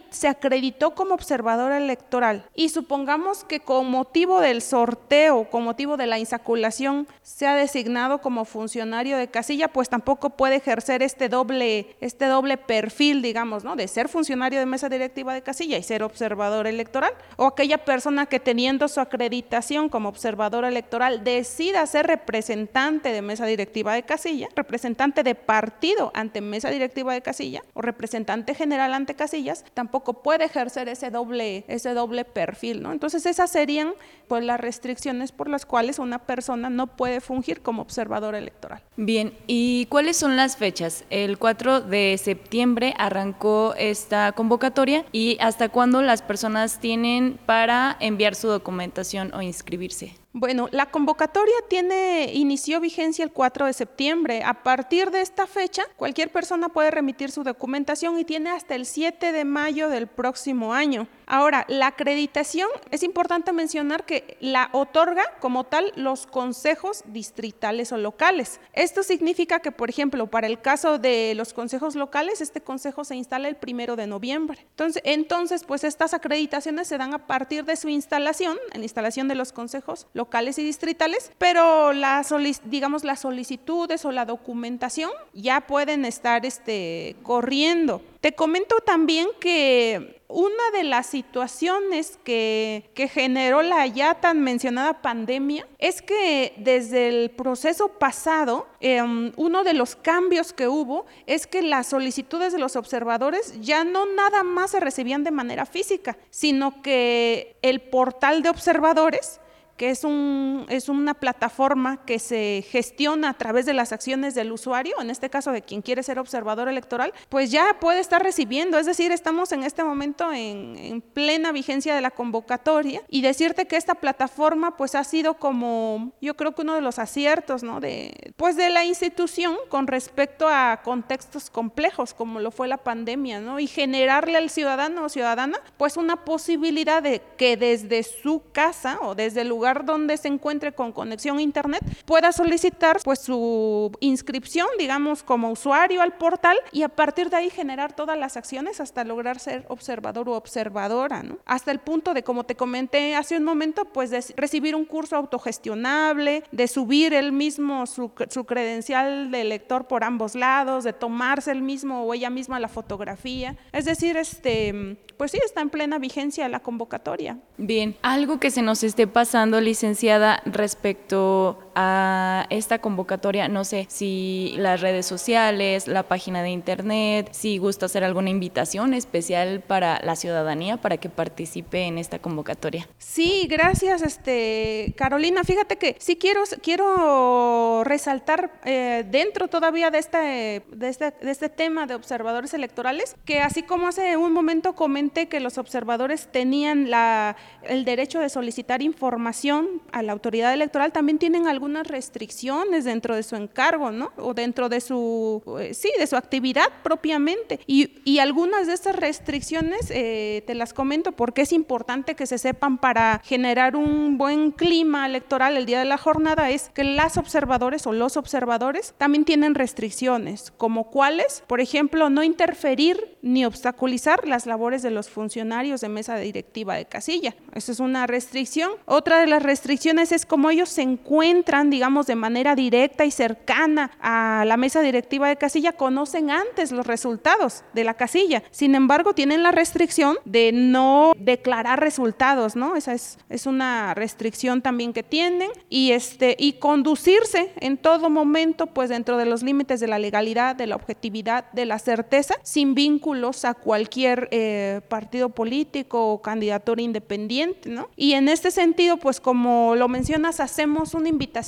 se 0.10 0.28
acreditó 0.28 0.96
como 0.96 1.14
observador 1.14 1.72
electoral 1.72 2.46
y 2.56 2.70
supongamos 2.70 3.44
que 3.44 3.60
con 3.60 3.90
motivo 3.90 4.42
del 4.42 4.62
sorteo, 4.62 5.50
con 5.50 5.64
motivo 5.64 5.96
de 5.96 6.08
la 6.08 6.18
insaculación, 6.18 7.08
se 7.22 7.46
ha 7.46 7.56
designado 7.56 8.20
como 8.20 8.46
funcionario 8.46 9.18
de 9.18 9.28
casilla, 9.28 9.68
pues 9.68 9.90
tampoco 9.90 10.32
puede 10.32 10.56
ejercer 10.56 11.04
este 11.04 11.30
doble, 11.30 11.96
este 12.02 12.26
doble 12.26 12.58
perfil, 12.58 13.22
digamos, 13.22 13.64
¿no? 13.64 13.76
De 13.76 13.88
ser 13.88 14.10
funcionario 14.10 14.60
de 14.60 14.66
mesa 14.66 14.90
directiva 14.90 15.34
de 15.34 15.44
casilla 15.44 15.78
y 15.78 15.84
ser 15.84 16.02
observador 16.02 16.66
electoral. 16.66 17.14
O 17.38 17.46
aquella 17.46 17.78
persona 17.86 18.26
que 18.26 18.40
teniendo 18.40 18.88
su 18.88 19.00
acreditación 19.00 19.90
como 19.90 20.10
observador 20.10 20.66
electoral 20.66 21.24
decida 21.24 21.86
ser 21.86 22.08
representante 22.08 23.12
de 23.12 23.22
mesa 23.22 23.46
directiva 23.46 23.94
de 23.94 24.04
casilla, 24.04 24.50
representante 24.56 25.24
de 25.24 25.36
partido 25.36 26.12
ante 26.16 26.42
mesa 26.42 26.70
directiva 26.70 27.14
de 27.14 27.22
casilla, 27.22 27.62
o 27.74 27.82
representante 27.82 28.56
general 28.56 28.94
ante 28.94 29.11
casillas, 29.16 29.66
tampoco 29.74 30.22
puede 30.22 30.46
ejercer 30.46 30.90
ese 30.90 31.10
doble, 31.10 31.66
ese 31.68 31.94
doble 31.94 32.26
perfil, 32.26 32.82
¿no? 32.82 32.92
Entonces 32.92 33.26
esas 33.26 33.52
serían 33.52 33.94
pues 34.28 34.44
las 34.44 34.60
restricciones 34.60 35.32
por 35.32 35.50
las 35.50 35.66
cuales 35.66 36.00
una 36.00 36.20
persona 36.20 36.70
no 36.70 36.88
puede 36.88 37.22
fungir 37.22 37.62
como 37.62 37.82
observador 37.82 38.36
electoral. 38.36 38.82
Bien, 38.96 39.34
¿y 39.48 39.88
cuáles 39.88 40.18
son 40.18 40.36
las 40.36 40.58
fechas? 40.58 41.06
El 41.10 41.38
4 41.38 41.82
de 41.82 42.18
septiembre 42.22 42.94
arrancó 42.98 43.74
esta 43.78 44.32
convocatoria 44.32 45.06
y 45.12 45.38
hasta 45.40 45.70
cuándo 45.70 46.02
las 46.02 46.22
personas 46.22 46.80
tienen 46.80 47.40
para 47.46 47.98
enviar 48.00 48.36
su 48.36 48.48
documentación 48.48 49.34
o 49.34 49.42
inscribirse. 49.42 50.21
Bueno, 50.34 50.70
la 50.72 50.86
convocatoria 50.86 51.56
tiene 51.68 52.32
inició 52.34 52.80
vigencia 52.80 53.26
el 53.26 53.34
4 53.34 53.66
de 53.66 53.74
septiembre. 53.74 54.44
A 54.46 54.64
partir 54.64 55.12
de 55.12 55.20
esta 55.20 55.46
fecha, 55.46 55.84
cualquier 55.98 56.32
persona 56.32 56.70
puede 56.70 56.90
remitir 56.90 57.32
su 57.32 57.44
documentación 57.44 58.18
y 58.18 58.24
tiene 58.24 58.50
hasta 58.50 58.76
el 58.76 58.86
7 58.86 59.34
de 59.34 59.44
mayo 59.44 59.90
del 59.90 60.08
próximo 60.08 60.74
año. 60.74 61.10
Ahora, 61.28 61.66
la 61.68 61.88
acreditación 61.88 62.70
es 62.92 63.04
importante 63.04 63.52
mencionar 63.52 64.06
que 64.06 64.38
la 64.40 64.70
otorga 64.72 65.24
como 65.42 65.66
tal 65.66 65.92
los 65.98 66.28
consejos 66.28 67.04
distritales 67.08 67.92
o 67.92 67.98
locales. 67.98 68.62
Esto 68.72 69.04
significa 69.04 69.60
que, 69.60 69.74
por 69.74 69.90
ejemplo, 69.90 70.28
para 70.28 70.48
el 70.48 70.62
caso 70.62 70.98
de 70.98 71.34
los 71.36 71.52
consejos 71.52 71.96
locales, 71.96 72.40
este 72.40 72.62
consejo 72.62 73.04
se 73.04 73.18
instala 73.18 73.50
el 73.50 73.58
primero 73.58 73.98
de 73.98 74.08
noviembre. 74.08 74.66
Entonces, 74.70 75.02
entonces, 75.06 75.66
pues 75.66 75.84
estas 75.84 76.14
acreditaciones 76.14 76.88
se 76.88 76.98
dan 76.98 77.14
a 77.14 77.28
partir 77.28 77.66
de 77.66 77.76
su 77.76 77.90
instalación, 77.90 78.58
en 78.72 78.80
la 78.80 78.86
instalación 78.86 79.28
de 79.28 79.36
los 79.36 79.52
consejos 79.52 80.08
locales 80.14 80.21
y 80.58 80.64
distritales, 80.64 81.32
pero 81.38 81.94
las, 81.94 82.34
digamos, 82.66 83.04
las 83.04 83.22
solicitudes 83.22 84.06
o 84.06 84.12
la 84.12 84.26
documentación 84.26 85.12
ya 85.34 85.62
pueden 85.62 86.06
estar 86.06 86.46
este, 86.46 87.16
corriendo. 87.24 88.02
Te 88.22 88.34
comento 88.34 88.76
también 88.86 89.28
que 89.40 90.22
una 90.28 90.72
de 90.74 90.84
las 90.84 91.08
situaciones 91.08 92.20
que, 92.24 92.90
generó 93.14 93.62
la 93.62 93.86
ya 93.88 94.16
tan 94.16 94.42
mencionada 94.42 95.02
pandemia 95.02 95.68
es 95.80 96.02
que 96.02 96.54
desde 96.58 97.08
el 97.08 97.32
proceso 97.32 97.90
pasado, 97.90 98.68
em, 98.80 99.34
uno 99.36 99.64
de 99.64 99.74
los 99.74 99.96
cambios 99.96 100.54
que 100.54 100.68
hubo 100.68 101.06
es 101.26 101.48
que 101.48 101.62
las 101.62 101.88
solicitudes 101.88 102.54
de 102.54 102.60
los 102.60 102.76
observadores 102.76 103.60
ya 103.60 103.84
no 103.84 104.06
nada 104.06 104.44
más 104.44 104.72
se 104.72 104.80
recibían 104.80 105.24
de 105.24 105.32
manera 105.32 105.66
física, 105.66 106.18
sino 106.30 106.82
que 106.82 107.58
el 107.62 107.82
portal 107.82 108.44
de 108.44 108.50
observadores 108.50 109.40
que 109.78 109.90
es, 109.90 110.04
un, 110.04 110.66
es 110.70 110.90
una 110.90 111.14
plataforma 111.14 112.06
que 112.06 112.20
se 112.20 112.64
gestiona 112.70 113.30
a 113.30 113.34
través 113.34 113.66
de 113.66 113.74
las 113.74 113.92
acciones 113.92 114.36
del 114.36 114.52
usuario, 114.52 114.96
en 115.02 115.10
este 115.10 115.30
caso 115.30 115.52
de 115.52 115.62
quien 115.62 115.82
quiere 115.82 116.04
ser 116.04 116.20
observador 116.20 116.70
electoral, 116.70 117.14
pues 117.30 117.52
ya 117.52 117.78
puede 117.80 118.00
estar 118.00 118.22
recibiendo, 118.22 118.78
es 118.78 118.86
decir, 118.86 119.12
estamos 119.12 119.52
en 119.52 119.64
este 119.64 119.84
momento 119.84 120.32
en, 120.32 120.76
en 120.78 121.02
plena 121.02 121.52
vigencia 121.52 121.96
de 121.96 122.02
la 122.02 122.12
convocatoria 122.12 123.02
y 123.10 123.22
decirte 123.22 123.66
que 123.66 123.78
esta 123.78 123.96
plataforma 123.96 124.78
pues 124.78 124.96
ha 124.96 125.04
sido 125.04 125.36
como, 125.36 126.12
yo 126.22 126.36
creo 126.36 126.54
que 126.54 126.62
uno 126.62 126.76
de 126.76 126.82
los 126.82 127.00
aciertos, 127.00 127.64
¿no? 127.64 127.80
De, 127.80 128.34
pues 128.38 128.56
de 128.56 128.70
la 128.70 128.86
institución 128.86 129.56
con 129.70 129.88
respecto 129.88 130.48
a 130.48 130.82
contextos 130.84 131.50
complejos 131.50 132.14
como 132.14 132.40
lo 132.40 132.52
fue 132.52 132.68
la 132.68 132.78
pandemia, 132.78 133.40
¿no? 133.40 133.60
Y 133.60 133.68
generarle 133.68 134.38
al 134.38 134.50
ciudadano 134.50 135.06
o 135.06 135.10
ciudadana 135.10 135.60
pues 135.78 135.98
una 135.98 136.24
posibilidad 136.26 137.02
de 137.02 137.22
que 137.38 137.58
desde 137.58 138.04
su 138.04 138.44
casa 138.52 139.00
o 139.02 139.16
desde 139.16 139.42
el 139.42 139.50
lugar 139.50 139.61
donde 139.86 140.18
se 140.18 140.28
encuentre 140.28 140.74
con 140.74 140.92
conexión 140.92 141.38
a 141.38 141.42
internet 141.42 141.82
pueda 142.06 142.32
solicitar 142.32 142.98
pues 143.04 143.20
su 143.20 143.92
inscripción, 144.00 144.68
digamos, 144.78 145.24
como 145.24 145.52
usuario 145.52 146.02
al 146.02 146.14
portal 146.14 146.58
y 146.72 146.84
a 146.84 146.90
partir 146.90 147.30
de 147.30 147.38
ahí 147.38 147.50
generar 147.50 147.94
todas 147.94 148.18
las 148.18 148.38
acciones 148.38 148.80
hasta 148.80 149.04
lograr 149.04 149.40
ser 149.40 149.66
observador 149.70 150.30
u 150.30 150.34
observadora, 150.34 151.24
¿no? 151.24 151.38
Hasta 151.46 151.72
el 151.72 151.80
punto 151.80 152.14
de, 152.14 152.24
como 152.24 152.44
te 152.44 152.56
comenté 152.56 153.16
hace 153.16 153.38
un 153.38 153.44
momento, 153.44 153.86
pues 153.86 154.10
de 154.10 154.24
recibir 154.36 154.76
un 154.76 154.86
curso 154.86 155.16
autogestionable, 155.16 156.44
de 156.52 156.68
subir 156.68 157.14
el 157.14 157.32
mismo 157.32 157.86
su, 157.86 158.12
su 158.30 158.46
credencial 158.46 159.32
de 159.32 159.44
lector 159.44 159.88
por 159.88 160.04
ambos 160.04 160.36
lados, 160.36 160.84
de 160.84 160.94
tomarse 160.94 161.52
el 161.52 161.62
mismo 161.62 162.04
o 162.04 162.14
ella 162.14 162.30
misma 162.30 162.60
la 162.60 162.68
fotografía. 162.68 163.58
Es 163.72 163.86
decir, 163.86 164.18
este, 164.18 164.98
pues 165.18 165.32
sí, 165.32 165.40
está 165.44 165.62
en 165.62 165.70
plena 165.70 166.00
vigencia 166.00 166.48
la 166.50 166.60
convocatoria. 166.60 167.38
Bien, 167.58 167.96
algo 168.02 168.40
que 168.40 168.52
se 168.52 168.62
nos 168.62 168.84
esté 168.84 169.08
pasando 169.08 169.51
licenciada, 169.60 170.42
respecto 170.46 171.58
a 171.76 172.48
esta 172.50 172.80
convocatoria, 172.80 173.48
no 173.48 173.64
sé 173.64 173.86
si 173.90 174.56
las 174.58 174.82
redes 174.82 175.06
sociales, 175.06 175.88
la 175.88 176.04
página 176.04 176.44
de 176.44 176.50
internet, 176.50 177.30
si 177.32 177.58
gusta 177.58 177.86
hacer 177.86 178.04
alguna 178.04 178.30
invitación 178.30 178.94
especial 178.94 179.62
para 179.62 180.00
la 180.04 180.16
ciudadanía 180.16 180.78
para 180.78 180.98
que 180.98 181.10
participe 181.10 181.84
en 181.84 181.98
esta 181.98 182.20
convocatoria. 182.20 182.88
Sí, 182.98 183.48
gracias, 183.50 184.02
este 184.02 184.94
Carolina. 184.98 185.44
Fíjate 185.44 185.78
que 185.78 185.96
sí 186.00 186.16
quiero, 186.16 186.42
quiero 186.62 187.84
resaltar 187.84 188.52
eh, 188.66 189.06
dentro 189.10 189.48
todavía 189.48 189.92
de 189.92 190.00
este, 190.00 190.64
de, 190.72 190.90
este, 190.90 191.50
tema 191.50 191.86
de 191.86 191.96
observadores 191.96 192.54
electorales, 192.54 193.16
que 193.26 193.40
así 193.40 193.64
como 193.64 193.88
hace 193.88 194.18
un 194.18 194.34
momento 194.34 194.74
comenté 194.74 195.28
que 195.28 195.40
los 195.40 195.58
observadores 195.58 196.28
tenían 196.32 196.90
la, 196.90 197.36
el 197.64 197.86
derecho 197.86 198.20
de 198.20 198.30
solicitar 198.30 198.82
información 198.82 199.82
a 199.92 200.02
la 200.02 200.12
autoridad 200.12 200.54
electoral, 200.54 200.92
también 200.92 201.20
tienen 201.20 201.48
algunas 201.62 201.86
restricciones 201.86 202.86
dentro 202.86 203.16
de 203.16 203.22
su 203.22 203.36
encargo, 203.36 203.92
¿no? 203.92 204.12
O 204.18 204.34
dentro 204.34 204.68
de 204.68 204.82
su, 204.82 205.44
eh, 205.60 205.76
sí, 205.76 205.92
de 206.00 206.08
su 206.08 206.16
actividad 206.16 206.66
propiamente. 206.82 207.60
Y, 207.68 208.02
y 208.04 208.18
algunas 208.18 208.66
de 208.66 208.74
estas 208.74 208.96
restricciones 208.96 209.92
eh, 209.92 210.44
te 210.48 210.56
las 210.56 210.74
comento 210.74 211.12
porque 211.12 211.44
es 211.44 211.54
importante 211.54 212.16
que 212.16 212.26
se 212.26 212.40
sepan 212.40 212.80
para 212.80 213.22
generar 213.24 213.76
un 213.76 214.18
buen 214.18 214.50
clima 214.50 215.06
electoral 215.06 215.56
el 215.56 215.68
día 215.68 215.78
de 215.78 215.86
la 215.86 216.00
jornada, 216.00 216.50
es 216.50 216.72
que 216.74 216.84
las 216.84 217.18
observadores 217.18 217.86
o 217.86 217.94
los 217.94 218.18
observadores 218.18 218.96
también 218.98 219.24
tienen 219.24 219.54
restricciones, 219.54 220.52
como 220.58 220.90
cuáles, 220.90 221.44
por 221.46 221.62
ejemplo, 221.62 222.10
no 222.10 222.24
interferir 222.24 223.20
ni 223.22 223.46
obstaculizar 223.46 224.28
las 224.28 224.48
labores 224.48 224.82
de 224.82 224.90
los 224.90 225.10
funcionarios 225.10 225.82
de 225.82 225.90
mesa 225.90 226.18
directiva 226.18 226.74
de 226.74 226.86
casilla. 226.86 227.36
Esa 227.54 227.72
es 227.72 227.80
una 227.80 228.08
restricción. 228.08 228.72
Otra 228.86 229.20
de 229.20 229.28
las 229.28 229.44
restricciones 229.44 230.12
es 230.12 230.26
cómo 230.26 230.50
ellos 230.50 230.70
se 230.70 230.82
encuentran, 230.82 231.51
digamos, 231.70 232.08
de 232.08 232.16
manera 232.16 232.56
directa 232.56 233.04
y 233.06 233.12
cercana 233.12 233.92
a 234.00 234.46
la 234.46 234.58
mesa 234.58 234.82
directiva 234.82 235.28
de 235.28 235.36
casilla, 235.36 235.74
conocen 235.74 236.32
antes 236.32 236.72
los 236.72 236.88
resultados 236.88 237.64
de 237.74 237.84
la 237.84 237.96
casilla. 237.96 238.42
Sin 238.52 238.74
embargo, 238.74 239.14
tienen 239.14 239.44
la 239.44 239.52
restricción 239.52 240.18
de 240.24 240.52
no 240.54 241.14
declarar 241.18 241.80
resultados, 241.80 242.56
¿no? 242.56 242.76
Esa 242.76 242.94
es, 242.94 243.18
es 243.30 243.46
una 243.46 243.94
restricción 243.94 244.62
también 244.62 244.94
que 244.94 245.04
tienen 245.04 245.52
y, 245.70 245.92
este, 245.92 246.36
y 246.40 246.54
conducirse 246.54 247.52
en 247.58 247.78
todo 247.78 248.10
momento, 248.10 248.68
pues 248.68 248.90
dentro 248.90 249.18
de 249.18 249.26
los 249.26 249.44
límites 249.44 249.80
de 249.80 249.88
la 249.88 250.00
legalidad, 250.00 250.56
de 250.56 250.68
la 250.68 250.76
objetividad, 250.76 251.52
de 251.52 251.66
la 251.66 251.80
certeza, 251.80 252.36
sin 252.44 252.76
vínculos 252.76 253.44
a 253.44 253.54
cualquier 253.54 254.30
eh, 254.32 254.82
partido 254.88 255.30
político 255.30 256.12
o 256.12 256.22
candidatura 256.22 256.82
independiente, 256.82 257.70
¿no? 257.70 257.90
Y 257.98 258.14
en 258.14 258.30
este 258.30 258.52
sentido, 258.52 258.98
pues 258.98 259.20
como 259.20 259.76
lo 259.76 259.88
mencionas, 259.90 260.40
hacemos 260.40 260.94
una 260.94 261.10
invitación 261.10 261.41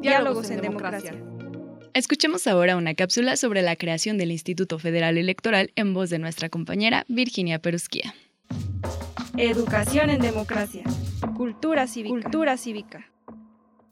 Diálogos, 0.00 0.50
en, 0.50 0.62
democracia. 0.62 1.14
Escuchemos 1.92 2.46
ahora 2.46 2.76
una 2.76 2.94
cápsula 2.94 3.36
sobre 3.36 3.62
la 3.62 3.76
creación 3.76 4.16
del 4.16 4.30
Instituto 4.30 4.78
Federal 4.78 5.18
Electoral 5.18 5.72
en 5.74 5.92
voz 5.92 6.08
de 6.10 6.18
nuestra 6.18 6.48
compañera 6.48 7.04
Virginia 7.08 7.58
Perusquía. 7.58 8.14
Educación 9.36 10.10
en 10.10 10.20
democracia. 10.20 10.84
Cultura 11.36 11.86
cívica. 11.86 12.12
Cultura 12.12 12.56
cívica. 12.56 13.10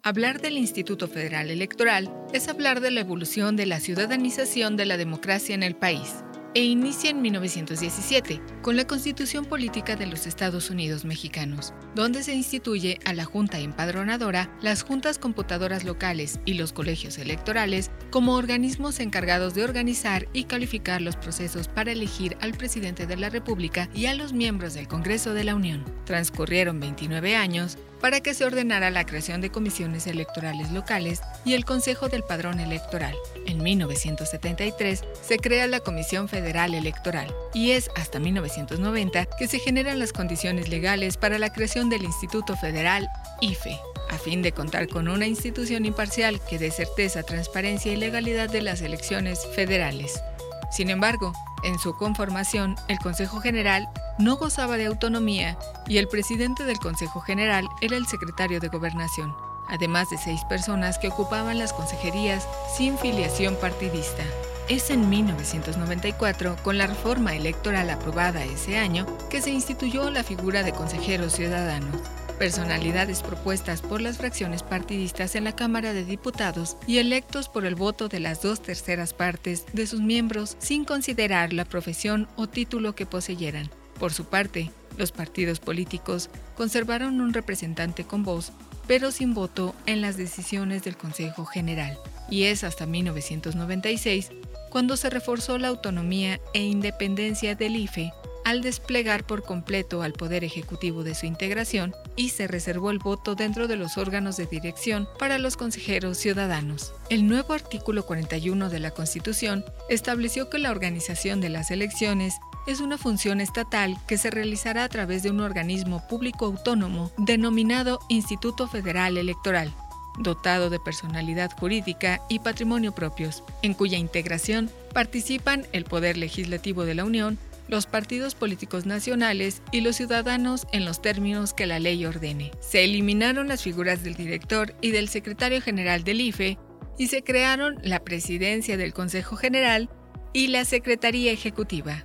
Hablar 0.03 0.41
del 0.41 0.59
Instituto 0.59 1.09
Federal 1.09 1.51
Electoral 1.51 2.11
es 2.33 2.49
hablar 2.49 2.81
de 2.81 2.93
la 2.93 3.01
evolución 3.01 3.57
de 3.57 3.67
la 3.67 3.81
ciudadanización 3.81 4.77
de 4.77 4.87
la 4.87 4.97
democracia 4.97 5.55
en 5.55 5.63
el 5.63 5.75
país 5.75 6.23
e 6.59 6.65
inicia 6.65 7.11
en 7.11 7.23
1917 7.23 8.43
con 8.63 8.77
la 8.77 8.85
Constitución 8.85 9.45
Política 9.45 9.95
de 9.95 10.07
los 10.09 10.27
Estados 10.27 10.71
Unidos 10.71 11.05
Mexicanos, 11.05 11.73
donde 11.95 12.25
se 12.25 12.35
instituye 12.35 12.99
a 13.05 13.13
la 13.13 13.25
Junta 13.25 13.61
Empadronadora, 13.61 14.51
las 14.61 14.83
juntas 14.83 15.21
computadoras 15.21 15.85
locales 15.85 16.41
y 16.47 16.55
los 16.55 16.73
colegios 16.73 17.17
electorales 17.19 17.93
como 18.11 18.35
organismos 18.35 18.99
encargados 18.99 19.55
de 19.55 19.63
organizar 19.63 20.27
y 20.33 20.47
calificar 20.47 21.01
los 21.01 21.15
procesos 21.15 21.69
para 21.69 21.93
elegir 21.93 22.37
al 22.41 22.55
presidente 22.55 23.07
de 23.07 23.17
la 23.17 23.31
República 23.31 23.89
y 23.95 24.07
a 24.07 24.15
los 24.15 24.33
miembros 24.33 24.75
del 24.75 24.89
Congreso 24.89 25.35
de 25.35 25.45
la 25.45 25.55
Unión. 25.55 25.85
Transcurrieron 26.07 26.81
29 26.81 27.37
años 27.37 27.79
para 28.01 28.21
que 28.21 28.35
se 28.35 28.45
ordenara 28.45 28.91
la 28.91 29.05
creación 29.05 29.41
de 29.41 29.51
comisiones 29.51 30.07
electorales 30.07 30.71
locales 30.71 31.21
y 31.45 31.55
el 31.55 31.65
Consejo 31.65 32.09
del 32.09 32.23
Padrón 32.23 32.61
Electoral. 32.61 33.15
En 33.47 33.63
1973 33.63 35.03
se 35.23 35.39
crea 35.39 35.67
la 35.67 35.81
Comisión 35.81 36.29
Federal 36.29 36.75
Electoral 36.75 37.35
y 37.55 37.73
es 37.73 37.91
hasta 37.97 38.19
1990 38.19 39.27
que 39.39 39.49
se 39.49 39.59
generan 39.59 39.99
las 39.99 40.13
condiciones 40.13 40.69
legales 40.69 41.17
para 41.17 41.39
la 41.39 41.53
creación 41.53 41.89
del 41.89 42.05
Instituto 42.05 42.57
Federal 42.57 43.09
IFE, 43.41 43.79
a 44.11 44.19
fin 44.19 44.43
de 44.43 44.53
contar 44.53 44.89
con 44.89 45.09
una 45.09 45.27
institución 45.27 45.85
imparcial 45.85 46.41
que 46.49 46.59
dé 46.59 46.71
certeza, 46.71 47.23
transparencia 47.23 47.93
y 47.93 47.97
legalidad 47.97 48.51
de 48.51 48.63
las 48.63 48.81
elecciones 48.83 49.47
federales. 49.55 50.23
Sin 50.71 50.91
embargo, 50.91 51.33
en 51.63 51.79
su 51.79 51.95
conformación, 51.95 52.77
el 52.89 52.99
Consejo 52.99 53.41
General 53.41 53.89
no 54.19 54.37
gozaba 54.37 54.77
de 54.77 54.87
autonomía 54.87 55.59
y 55.87 55.99
el 55.99 56.09
presidente 56.09 56.65
del 56.65 56.79
Consejo 56.79 57.21
General 57.21 57.67
era 57.81 57.97
el 57.97 58.07
secretario 58.07 58.61
de 58.61 58.69
Gobernación, 58.69 59.35
además 59.69 60.11
de 60.11 60.19
seis 60.19 60.43
personas 60.49 60.99
que 60.99 61.09
ocupaban 61.09 61.59
las 61.59 61.73
consejerías 61.73 62.47
sin 62.77 62.99
filiación 62.99 63.57
partidista. 63.57 64.25
Es 64.69 64.91
en 64.91 65.09
1994, 65.09 66.57
con 66.63 66.77
la 66.77 66.87
reforma 66.87 67.35
electoral 67.35 67.89
aprobada 67.91 68.45
ese 68.45 68.79
año, 68.79 69.07
que 69.31 69.41
se 69.41 69.51
instituyó 69.51 70.11
la 70.11 70.25
figura 70.25 70.63
de 70.63 70.73
consejeros 70.73 71.33
ciudadanos 71.33 71.97
personalidades 72.39 73.23
propuestas 73.23 73.83
por 73.83 74.01
las 74.01 74.19
fracciones 74.19 74.63
partidistas 74.63 75.35
en 75.35 75.45
la 75.45 75.57
Cámara 75.57 75.93
de 75.93 76.05
Diputados 76.05 76.77
y 76.87 76.99
electos 76.99 77.49
por 77.49 77.67
el 77.67 77.75
voto 77.75 78.09
de 78.09 78.21
las 78.21 78.41
dos 78.41 78.63
terceras 78.63 79.13
partes 79.13 79.67
de 79.73 79.87
sus 79.87 80.01
miembros 80.01 80.57
sin 80.61 80.85
considerar 80.85 81.53
la 81.53 81.65
profesión 81.65 82.29
o 82.37 82.47
título 82.47 82.95
que 82.95 83.07
poseyeran. 83.07 83.69
Por 83.99 84.13
su 84.13 84.27
parte, 84.27 84.71
los 84.97 85.13
partidos 85.13 85.59
políticos 85.59 86.31
conservaron 86.57 87.21
un 87.21 87.35
representante 87.35 88.05
con 88.05 88.23
voz, 88.23 88.53
pero 88.87 89.11
sin 89.11 89.35
voto 89.35 89.75
en 89.87 90.01
las 90.01 90.17
decisiones 90.17 90.85
del 90.85 90.97
Consejo 90.97 91.45
General. 91.45 91.99
Y 92.31 92.45
es 92.45 92.63
hasta 92.65 92.87
1996 92.87 94.31
cuando 94.71 94.97
se 94.97 95.11
reforzó 95.11 95.59
la 95.59 95.69
autonomía 95.69 96.41
e 96.55 96.63
independencia 96.63 97.55
del 97.55 97.77
IFE 97.77 98.13
al 98.45 98.63
desplegar 98.63 99.25
por 99.25 99.43
completo 99.43 100.03
al 100.03 100.13
Poder 100.13 100.45
Ejecutivo 100.45 101.05
de 101.05 101.15
su 101.15 101.27
integración 101.27 101.95
y 102.19 102.31
se 102.31 102.49
reservó 102.49 102.91
el 102.91 102.99
voto 102.99 103.37
dentro 103.37 103.69
de 103.69 103.77
los 103.77 103.97
órganos 103.97 104.37
de 104.37 104.47
dirección 104.47 105.09
para 105.19 105.39
los 105.39 105.57
consejeros 105.57 106.19
ciudadanos. 106.19 106.93
El 107.09 107.29
nuevo 107.29 107.55
artículo 107.55 108.05
41 108.05 108.69
de 108.69 108.81
la 108.81 108.91
Constitución 108.91 109.65
estableció 109.89 110.51
que 110.51 110.59
la 110.59 110.73
organización 110.73 111.41
de 111.41 111.49
las 111.49 111.71
elecciones 111.71 112.35
es 112.67 112.81
una 112.81 112.99
función 112.99 113.41
estatal 113.41 113.97
que 114.09 114.19
se 114.19 114.31
realizará 114.31 114.83
a 114.85 114.89
través 114.89 115.23
de 115.23 115.31
un 115.31 115.41
organismo 115.41 116.07
público 116.09 116.47
autónomo 116.47 117.13
denominado 117.17 118.01
Instituto 118.09 118.67
Federal 118.67 119.17
Electoral, 119.17 119.73
dotado 120.19 120.71
de 120.71 120.81
personalidad 120.81 121.53
jurídica 121.57 122.21
y 122.29 122.41
patrimonio 122.41 122.93
propios, 122.93 123.45
en 123.63 123.75
cuya 123.75 123.97
integración 123.97 124.71
participan 124.93 125.67
el 125.73 125.85
Poder 125.85 126.17
Legislativo 126.17 126.85
de 126.85 126.97
la 126.97 127.05
Unión, 127.05 127.39
los 127.69 127.87
partidos 127.87 128.35
políticos 128.35 128.87
nacionales 128.87 129.63
y 129.71 129.83
los 129.83 129.97
ciudadanos 129.97 130.67
en 130.73 130.85
los 130.85 131.01
términos 131.01 131.55
que 131.55 131.67
la 131.67 131.79
ley 131.79 132.05
ordene. 132.05 132.51
Se 132.61 132.85
eliminaron 132.85 133.49
las 133.49 133.63
figuras 133.63 134.03
del 134.03 134.15
director 134.15 134.75
y 134.81 134.91
del 134.91 135.09
secretario 135.09 135.61
general 135.61 136.03
del 136.03 136.21
IFE 136.21 136.59
y 136.99 137.07
se 137.09 137.23
crearon 137.23 137.79
la 137.83 138.01
presidencia 138.01 138.77
del 138.77 138.93
Consejo 138.93 139.37
General 139.37 139.89
y 140.33 140.49
la 140.49 140.65
Secretaría 140.65 141.31
Ejecutiva. 141.31 142.03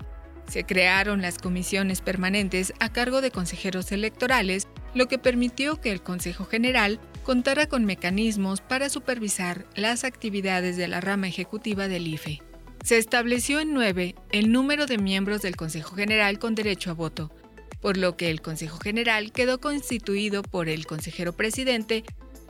Se 0.48 0.66
crearon 0.66 1.22
las 1.22 1.38
comisiones 1.38 2.02
permanentes 2.02 2.74
a 2.80 2.92
cargo 2.92 3.22
de 3.22 3.32
consejeros 3.32 3.92
electorales, 3.92 4.68
lo 4.94 5.08
que 5.08 5.18
permitió 5.18 5.80
que 5.80 5.92
el 5.92 6.04
Consejo 6.04 6.46
General 6.46 7.00
contara 7.24 7.68
con 7.68 7.86
mecanismos 7.86 8.62
para 8.62 8.90
supervisar 8.90 9.66
las 9.76 10.04
actividades 10.04 10.78
de 10.78 10.88
la 10.88 11.02
rama 11.02 11.28
ejecutiva 11.28 11.88
del 11.88 12.08
IFE. 12.08 12.42
Se 12.84 12.98
estableció 12.98 13.62
en 13.62 13.74
nueve 13.74 14.14
el 14.34 14.52
número 14.52 14.86
de 14.88 14.98
miembros 14.98 15.42
del 15.42 15.56
Consejo 15.56 15.96
General 15.96 16.38
con 16.38 16.54
derecho 16.54 16.92
a 16.92 16.94
voto, 16.94 17.32
por 17.80 17.96
lo 17.96 18.18
que 18.18 18.30
el 18.30 18.42
Consejo 18.42 18.78
General 18.78 19.32
quedó 19.32 19.62
constituido 19.62 20.44
por 20.44 20.68
el 20.68 20.86
consejero 20.86 21.32
presidente 21.32 22.04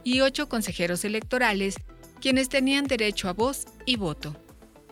y 0.03 0.21
ocho 0.21 0.49
consejeros 0.49 1.05
electorales, 1.05 1.75
quienes 2.19 2.49
tenían 2.49 2.85
derecho 2.85 3.29
a 3.29 3.33
voz 3.33 3.67
y 3.85 3.97
voto. 3.97 4.35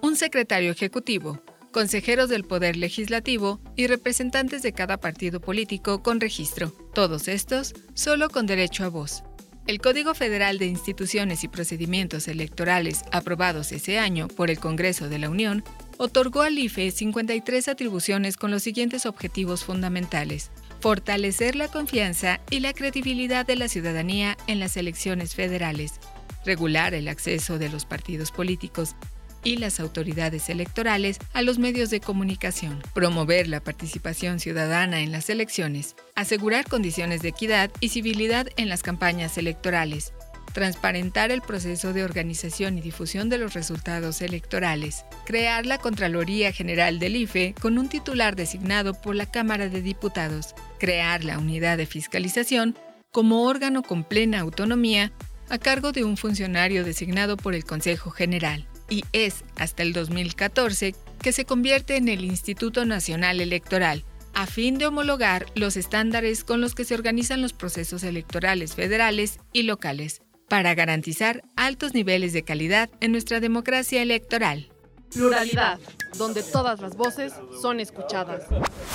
Un 0.04 0.16
secretario 0.16 0.72
ejecutivo, 0.72 1.42
consejeros 1.72 2.30
del 2.30 2.44
Poder 2.44 2.76
Legislativo 2.76 3.60
y 3.76 3.88
representantes 3.88 4.62
de 4.62 4.74
cada 4.74 4.98
partido 4.98 5.42
político 5.42 6.04
con 6.04 6.22
registro, 6.22 6.72
todos 6.94 7.28
estos 7.28 7.74
solo 7.96 8.30
con 8.30 8.46
derecho 8.46 8.84
a 8.84 8.90
voz. 8.90 9.24
El 9.68 9.80
Código 9.80 10.16
Federal 10.16 10.58
de 10.58 10.66
Instituciones 10.66 11.44
y 11.44 11.48
Procedimientos 11.48 12.28
Electorales, 12.28 13.04
aprobados 13.12 13.72
ese 13.72 14.00
año 14.00 14.28
por 14.28 14.50
el 14.50 14.60
Congreso 14.60 15.08
de 15.08 15.20
la 15.20 15.30
Unión, 15.30 15.64
otorgó 15.98 16.42
al 16.42 16.58
IFE 16.58 16.90
53 16.90 17.68
atribuciones 17.68 18.38
con 18.38 18.50
los 18.50 18.64
siguientes 18.64 19.06
objetivos 19.06 19.64
fundamentales. 19.64 20.50
Fortalecer 20.80 21.56
la 21.56 21.68
confianza 21.68 22.42
y 22.50 22.60
la 22.60 22.74
credibilidad 22.74 23.46
de 23.46 23.56
la 23.56 23.68
ciudadanía 23.68 24.36
en 24.48 24.60
las 24.60 24.78
elecciones 24.78 25.36
federales, 25.36 26.00
regular 26.44 26.96
el 26.96 27.08
acceso 27.08 27.60
de 27.60 27.70
los 27.70 27.86
partidos 27.86 28.32
políticos 28.32 28.96
y 29.44 29.58
las 29.58 29.80
autoridades 29.80 30.50
electorales 30.50 31.20
a 31.34 31.42
los 31.42 31.60
medios 31.60 31.90
de 31.90 32.00
comunicación, 32.00 32.82
promover 32.94 33.48
la 33.48 33.64
participación 33.64 34.40
ciudadana 34.40 35.02
en 35.02 35.12
las 35.12 35.30
elecciones, 35.30 35.96
asegurar 36.16 36.68
condiciones 36.68 37.22
de 37.22 37.30
equidad 37.30 37.72
y 37.80 37.90
civilidad 37.90 38.48
en 38.58 38.70
las 38.70 38.84
campañas 38.84 39.38
electorales, 39.38 40.14
transparentar 40.52 41.32
el 41.32 41.42
proceso 41.42 41.94
de 41.94 42.04
organización 42.04 42.78
y 42.78 42.82
difusión 42.82 43.30
de 43.30 43.38
los 43.38 43.54
resultados 43.54 44.22
electorales, 44.22 45.06
crear 45.26 45.66
la 45.66 45.78
Contraloría 45.78 46.52
General 46.52 47.00
del 47.00 47.16
IFE 47.16 47.56
con 47.60 47.78
un 47.78 47.90
titular 47.90 48.36
designado 48.36 48.94
por 48.94 49.16
la 49.16 49.26
Cámara 49.26 49.70
de 49.70 49.82
Diputados, 49.82 50.54
crear 50.80 51.24
la 51.24 51.38
Unidad 51.38 51.78
de 51.78 51.86
Fiscalización 51.86 52.78
como 53.12 53.44
órgano 53.44 53.84
con 53.84 54.04
plena 54.04 54.40
autonomía 54.40 55.12
a 55.50 55.58
cargo 55.58 55.92
de 55.92 56.04
un 56.06 56.16
funcionario 56.16 56.86
designado 56.86 57.36
por 57.36 57.54
el 57.54 57.66
Consejo 57.66 58.10
General, 58.10 58.66
y 58.92 59.06
es 59.14 59.46
hasta 59.56 59.82
el 59.82 59.94
2014 59.94 60.94
que 61.22 61.32
se 61.32 61.46
convierte 61.46 61.96
en 61.96 62.10
el 62.10 62.26
Instituto 62.26 62.86
Nacional 62.86 63.40
Electoral, 63.40 64.04
a 64.34 64.46
fin 64.46 64.78
de 64.78 64.86
homologar 64.86 65.46
los 65.56 65.78
estándares 65.78 66.44
con 66.44 66.62
los 66.62 66.76
que 66.76 66.84
se 66.84 66.94
organizan 66.94 67.42
los 67.42 67.54
procesos 67.54 68.04
electorales 68.04 68.76
federales 68.76 69.40
y 69.54 69.64
locales, 69.64 70.22
para 70.50 70.76
garantizar 70.76 71.42
altos 71.56 71.94
niveles 71.94 72.34
de 72.34 72.44
calidad 72.44 72.90
en 73.00 73.14
nuestra 73.14 73.40
democracia 73.40 74.02
electoral. 74.02 74.70
Pluralidad, 75.14 75.80
donde 76.18 76.44
todas 76.44 76.82
las 76.82 76.96
voces 76.96 77.34
son 77.62 77.80
escuchadas. 77.80 78.44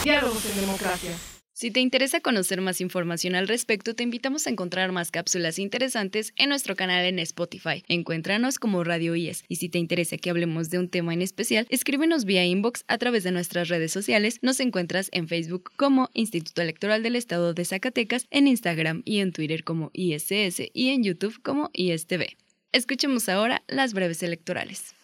Diálogos 0.05 0.45
en 0.45 0.61
democracia. 0.61 1.13
Si 1.59 1.71
te 1.71 1.81
interesa 1.81 2.21
conocer 2.21 2.61
más 2.61 2.83
información 2.83 3.35
al 3.35 3.49
respecto, 3.49 3.95
te 3.95 4.03
invitamos 4.03 4.47
a 4.47 4.51
encontrar 4.51 4.93
más 4.93 5.11
cápsulas 5.11 5.59
interesantes 5.59 6.35
en 6.37 6.51
nuestro 6.51 6.77
canal 6.77 7.07
en 7.07 7.19
Spotify. 7.19 7.83
Encuéntranos 7.89 8.59
como 8.59 8.85
Radio 8.85 9.17
IES. 9.17 9.43
Y 9.49 9.57
si 9.57 9.71
te 9.71 9.79
interesa 9.79 10.19
que 10.19 10.29
hablemos 10.29 10.69
de 10.69 10.79
un 10.79 10.91
tema 10.91 11.15
en 11.15 11.23
especial, 11.23 11.67
escríbenos 11.71 12.27
vía 12.27 12.45
inbox 12.45 12.85
a 12.89 12.99
través 12.99 13.25
de 13.25 13.31
nuestras 13.31 13.69
redes 13.69 13.91
sociales. 13.91 14.39
Nos 14.43 14.61
encuentras 14.61 15.09
en 15.13 15.29
Facebook 15.29 15.71
como 15.77 16.11
Instituto 16.13 16.61
Electoral 16.61 17.03
del 17.03 17.17
Estado 17.17 17.55
de 17.55 17.65
Zacatecas, 17.65 18.27
en 18.31 18.49
Instagram 18.49 19.01
y 19.07 19.21
en 19.21 19.33
Twitter 19.33 19.65
como 19.65 19.91
ISS 19.95 20.61
y 20.75 20.91
en 20.91 21.05
YouTube 21.05 21.41
como 21.41 21.71
ISTV. 21.73 22.37
Escuchemos 22.73 23.31
ahora 23.31 23.63
las 23.67 23.95
breves 23.95 24.23
electorales. 24.23 24.95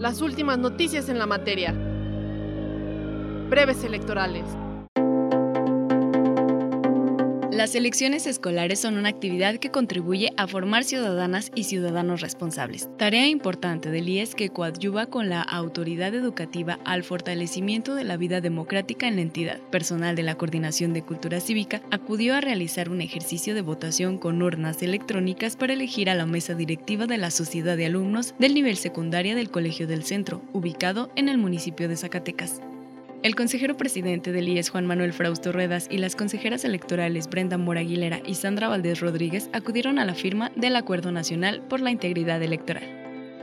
Las 0.00 0.22
últimas 0.22 0.58
noticias 0.58 1.08
en 1.08 1.20
la 1.20 1.26
materia. 1.26 1.70
Breves 3.48 3.84
electorales. 3.84 4.44
Las 7.58 7.74
elecciones 7.74 8.28
escolares 8.28 8.78
son 8.78 8.98
una 8.98 9.08
actividad 9.08 9.56
que 9.56 9.72
contribuye 9.72 10.32
a 10.36 10.46
formar 10.46 10.84
ciudadanas 10.84 11.50
y 11.56 11.64
ciudadanos 11.64 12.20
responsables. 12.20 12.88
Tarea 12.98 13.26
importante 13.26 13.90
del 13.90 14.08
IES 14.08 14.36
que 14.36 14.50
coadyuva 14.50 15.06
con 15.06 15.28
la 15.28 15.42
autoridad 15.42 16.14
educativa 16.14 16.78
al 16.84 17.02
fortalecimiento 17.02 17.96
de 17.96 18.04
la 18.04 18.16
vida 18.16 18.40
democrática 18.40 19.08
en 19.08 19.16
la 19.16 19.22
entidad. 19.22 19.58
Personal 19.72 20.14
de 20.14 20.22
la 20.22 20.36
Coordinación 20.36 20.92
de 20.92 21.02
Cultura 21.02 21.40
Cívica 21.40 21.82
acudió 21.90 22.36
a 22.36 22.40
realizar 22.40 22.90
un 22.90 23.00
ejercicio 23.00 23.56
de 23.56 23.62
votación 23.62 24.18
con 24.18 24.40
urnas 24.40 24.80
electrónicas 24.80 25.56
para 25.56 25.72
elegir 25.72 26.10
a 26.10 26.14
la 26.14 26.26
mesa 26.26 26.54
directiva 26.54 27.08
de 27.08 27.18
la 27.18 27.32
Sociedad 27.32 27.76
de 27.76 27.86
Alumnos 27.86 28.36
del 28.38 28.54
nivel 28.54 28.76
secundaria 28.76 29.34
del 29.34 29.50
Colegio 29.50 29.88
del 29.88 30.04
Centro, 30.04 30.42
ubicado 30.52 31.10
en 31.16 31.28
el 31.28 31.38
municipio 31.38 31.88
de 31.88 31.96
Zacatecas. 31.96 32.60
El 33.22 33.34
consejero 33.34 33.76
presidente 33.76 34.30
del 34.30 34.48
IES 34.48 34.70
Juan 34.70 34.86
Manuel 34.86 35.12
Frausto 35.12 35.50
Ruedas 35.50 35.88
y 35.90 35.98
las 35.98 36.14
consejeras 36.14 36.64
electorales 36.64 37.28
Brenda 37.28 37.58
Mora 37.58 37.80
Aguilera 37.80 38.20
y 38.24 38.36
Sandra 38.36 38.68
Valdés 38.68 39.00
Rodríguez 39.00 39.50
acudieron 39.52 39.98
a 39.98 40.04
la 40.04 40.14
firma 40.14 40.52
del 40.54 40.76
Acuerdo 40.76 41.10
Nacional 41.10 41.62
por 41.68 41.80
la 41.80 41.90
Integridad 41.90 42.40
Electoral 42.40 42.97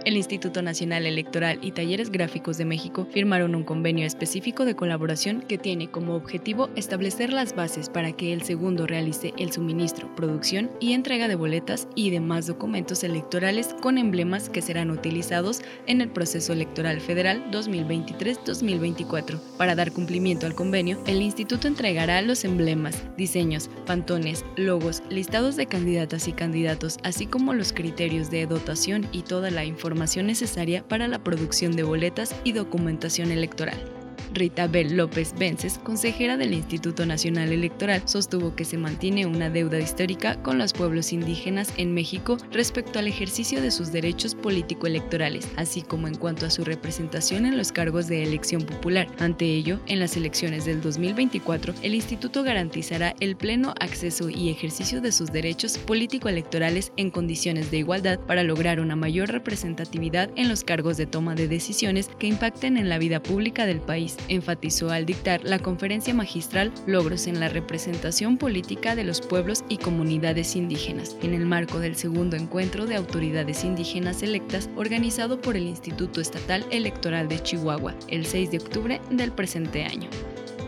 el 0.06 0.18
Instituto 0.18 0.62
Nacional 0.62 1.08
Electoral 1.08 1.58
y 1.64 1.72
Talleres 1.72 2.12
Gráficos 2.12 2.58
de 2.58 2.66
México 2.66 3.08
firmaron 3.12 3.56
un 3.56 3.64
convenio 3.64 4.06
específico 4.06 4.64
de 4.64 4.76
colaboración 4.76 5.42
que 5.42 5.58
tiene 5.58 5.90
como 5.90 6.14
objetivo 6.14 6.70
establecer 6.76 7.34
las 7.34 7.56
bases 7.56 7.90
para 7.90 8.12
que 8.12 8.32
el 8.32 8.44
segundo 8.44 8.86
realice 8.86 9.34
el 9.40 9.52
suministro, 9.52 10.16
producción 10.16 10.70
y 10.80 10.94
entrega 10.94 11.28
de 11.28 11.34
boletas 11.34 11.88
y 11.96 12.12
demás 12.12 12.46
documentos 12.46 13.04
electorales 13.04 13.76
con 13.82 13.98
emblemas 13.98 14.50
que 14.50 14.62
serán 14.62 14.92
utilizados 14.92 15.62
en 15.88 16.02
el 16.02 16.10
proceso 16.10 16.54
electoral 16.54 17.02
federal 17.02 17.44
2023-2024. 17.52 19.40
Para 19.58 19.74
dar 19.74 19.92
cumplimiento 19.92 20.46
al 20.46 20.54
convenio, 20.54 21.02
el 21.08 21.24
instituto 21.24 21.68
entregará 21.68 22.22
los 22.22 22.46
emblemas, 22.46 23.02
diseños, 23.18 23.72
pantones, 23.88 24.46
logos, 24.56 25.02
listados 25.10 25.56
de 25.56 25.66
candidatas 25.66 26.28
y 26.28 26.34
candidatos, 26.34 27.00
así 27.02 27.26
como 27.26 27.56
los 27.56 27.74
criterios 27.74 28.30
de 28.30 28.46
dotación 28.46 29.08
y 29.12 29.24
toda 29.24 29.50
la 29.50 29.66
información 29.66 29.95
necesaria 30.28 30.88
para 30.88 31.08
la 31.08 31.24
producción 31.24 31.76
de 31.76 31.84
boletas 31.84 32.36
y 32.44 32.52
documentación 32.52 33.32
electoral. 33.32 33.95
Rita 34.36 34.68
Bell 34.68 34.98
López 34.98 35.34
Vences, 35.38 35.80
consejera 35.80 36.36
del 36.36 36.54
Instituto 36.54 37.06
Nacional 37.06 37.54
Electoral, 37.54 38.04
sostuvo 38.06 38.54
que 38.54 38.66
se 38.66 38.78
mantiene 38.78 39.26
una 39.26 39.50
deuda 39.50 39.80
histórica 39.80 40.36
con 40.44 40.58
los 40.58 40.74
pueblos 40.74 41.14
indígenas 41.14 41.74
en 41.78 41.94
México 41.94 42.38
respecto 42.52 43.00
al 43.00 43.08
ejercicio 43.08 43.62
de 43.62 43.72
sus 43.72 43.94
derechos 43.94 44.36
político-electorales, 44.36 45.48
así 45.56 45.82
como 45.82 46.10
en 46.10 46.16
cuanto 46.16 46.46
a 46.46 46.50
su 46.50 46.66
representación 46.66 47.46
en 47.46 47.58
los 47.58 47.72
cargos 47.72 48.08
de 48.08 48.24
elección 48.24 48.64
popular. 48.64 49.08
Ante 49.20 49.46
ello, 49.46 49.80
en 49.88 50.00
las 50.00 50.18
elecciones 50.18 50.66
del 50.66 50.82
2024, 50.82 51.74
el 51.82 51.96
instituto 51.96 52.44
garantizará 52.44 53.16
el 53.22 53.38
pleno 53.38 53.74
acceso 53.80 54.30
y 54.30 54.50
ejercicio 54.50 55.00
de 55.00 55.14
sus 55.14 55.32
derechos 55.32 55.78
político-electorales 55.78 56.92
en 56.98 57.10
condiciones 57.10 57.72
de 57.72 57.78
igualdad 57.78 58.20
para 58.20 58.44
lograr 58.44 58.82
una 58.82 58.98
mayor 58.98 59.30
representatividad 59.30 60.30
en 60.36 60.50
los 60.50 60.66
cargos 60.66 60.98
de 60.98 61.06
toma 61.06 61.36
de 61.36 61.48
decisiones 61.48 62.10
que 62.20 62.28
impacten 62.28 62.76
en 62.76 62.90
la 62.90 62.98
vida 62.98 63.24
pública 63.24 63.66
del 63.66 63.80
país 63.80 64.18
enfatizó 64.28 64.90
al 64.92 65.06
dictar 65.06 65.44
la 65.44 65.60
conferencia 65.60 66.14
magistral 66.14 66.72
Logros 66.86 67.28
en 67.28 67.40
la 67.40 67.50
representación 67.50 68.38
política 68.38 68.96
de 68.96 69.04
los 69.04 69.22
pueblos 69.22 69.64
y 69.70 69.78
comunidades 69.78 70.56
indígenas, 70.56 71.16
en 71.22 71.34
el 71.34 71.46
marco 71.46 71.80
del 71.80 71.96
segundo 71.96 72.36
encuentro 72.36 72.86
de 72.86 72.96
autoridades 72.96 73.64
indígenas 73.64 74.24
electas 74.24 74.70
organizado 74.76 75.42
por 75.42 75.56
el 75.56 75.64
Instituto 75.64 76.22
Estatal 76.22 76.66
Electoral 76.72 77.28
de 77.28 77.42
Chihuahua, 77.42 77.96
el 78.08 78.26
6 78.26 78.52
de 78.52 78.58
octubre 78.58 79.02
del 79.10 79.32
presente 79.32 79.84
año. 79.84 80.10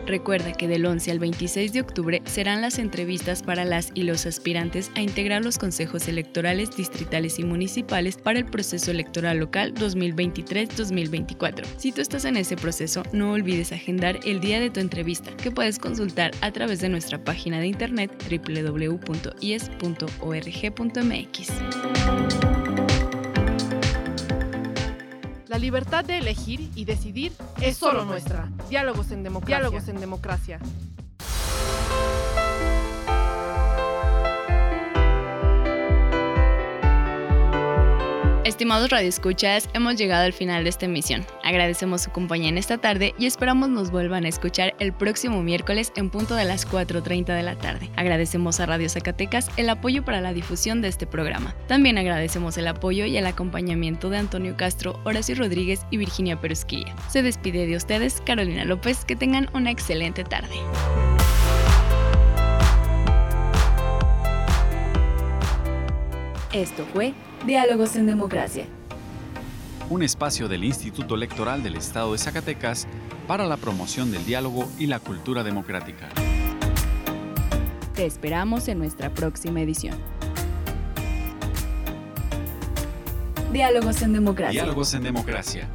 Recuerda 0.08 0.52
que 0.52 0.66
del 0.68 0.86
11 0.86 1.10
al 1.10 1.18
26 1.18 1.74
de 1.74 1.82
octubre 1.82 2.22
serán 2.24 2.62
las 2.62 2.78
entrevistas 2.78 3.42
para 3.42 3.66
las 3.66 3.90
y 3.92 4.04
los 4.04 4.24
aspirantes 4.24 4.90
a 4.94 5.02
integrar 5.02 5.44
los 5.44 5.58
consejos 5.58 6.08
electorales 6.08 6.74
distritales 6.74 7.38
y 7.38 7.44
municipales 7.44 8.16
para 8.16 8.38
el 8.38 8.46
proceso 8.46 8.90
electoral 8.90 9.36
local 9.36 9.74
2023-2024. 9.74 11.66
Si 11.76 11.92
tú 11.92 12.00
estás 12.00 12.24
en 12.24 12.38
ese 12.38 12.56
proceso, 12.56 13.02
no 13.12 13.32
olvides 13.32 13.70
agendar 13.72 14.18
el 14.24 14.40
día 14.40 14.60
de 14.60 14.70
tu 14.70 14.80
entrevista, 14.80 15.36
que 15.36 15.50
puedes 15.50 15.78
consultar 15.78 16.30
a 16.40 16.50
través 16.52 16.80
de 16.80 16.88
nuestra 16.88 17.22
página 17.22 17.60
de 17.60 17.66
internet 17.66 18.10
www.ies.org.mx. 18.30 19.08
La 25.48 25.58
libertad 25.58 26.04
de 26.04 26.18
elegir 26.18 26.70
y 26.74 26.84
decidir 26.84 27.32
es 27.62 27.78
solo 27.78 28.04
nuestra. 28.04 28.50
Diálogos 28.68 29.10
en 29.12 29.22
democracia. 29.22 29.56
Diálogos 29.56 29.88
en 29.88 29.98
democracia. 29.98 30.60
Estimados 38.58 38.90
radioescuchas, 38.90 39.68
hemos 39.72 39.94
llegado 39.94 40.24
al 40.24 40.32
final 40.32 40.64
de 40.64 40.70
esta 40.70 40.86
emisión. 40.86 41.24
Agradecemos 41.44 42.02
su 42.02 42.10
compañía 42.10 42.48
en 42.48 42.58
esta 42.58 42.76
tarde 42.76 43.14
y 43.16 43.26
esperamos 43.26 43.68
nos 43.68 43.92
vuelvan 43.92 44.24
a 44.24 44.28
escuchar 44.28 44.74
el 44.80 44.92
próximo 44.92 45.44
miércoles 45.44 45.92
en 45.94 46.10
punto 46.10 46.34
de 46.34 46.44
las 46.44 46.68
4.30 46.68 47.36
de 47.36 47.44
la 47.44 47.54
tarde. 47.54 47.88
Agradecemos 47.94 48.58
a 48.58 48.66
Radio 48.66 48.88
Zacatecas 48.88 49.48
el 49.58 49.70
apoyo 49.70 50.04
para 50.04 50.20
la 50.20 50.32
difusión 50.32 50.82
de 50.82 50.88
este 50.88 51.06
programa. 51.06 51.54
También 51.68 51.98
agradecemos 51.98 52.58
el 52.58 52.66
apoyo 52.66 53.04
y 53.04 53.16
el 53.16 53.28
acompañamiento 53.28 54.10
de 54.10 54.16
Antonio 54.16 54.56
Castro, 54.56 54.98
Horacio 55.04 55.36
Rodríguez 55.36 55.86
y 55.92 55.98
Virginia 55.98 56.40
Perusquilla. 56.40 56.96
Se 57.08 57.22
despide 57.22 57.64
de 57.68 57.76
ustedes 57.76 58.20
Carolina 58.26 58.64
López, 58.64 59.04
que 59.04 59.14
tengan 59.14 59.48
una 59.54 59.70
excelente 59.70 60.24
tarde. 60.24 60.56
Esto 66.52 66.84
fue 66.92 67.14
Diálogos 67.46 67.96
en 67.96 68.06
Democracia. 68.06 68.66
Un 69.88 70.02
espacio 70.02 70.48
del 70.48 70.64
Instituto 70.64 71.14
Electoral 71.14 71.62
del 71.62 71.76
Estado 71.76 72.12
de 72.12 72.18
Zacatecas 72.18 72.86
para 73.26 73.46
la 73.46 73.56
promoción 73.56 74.10
del 74.10 74.24
diálogo 74.26 74.68
y 74.78 74.86
la 74.86 74.98
cultura 74.98 75.44
democrática. 75.44 76.08
Te 77.94 78.04
esperamos 78.04 78.68
en 78.68 78.78
nuestra 78.78 79.10
próxima 79.10 79.60
edición. 79.60 79.96
Diálogos 83.52 84.02
en 84.02 84.12
Democracia. 84.12 84.62
Diálogos 84.62 84.92
en 84.94 85.02
Democracia. 85.04 85.68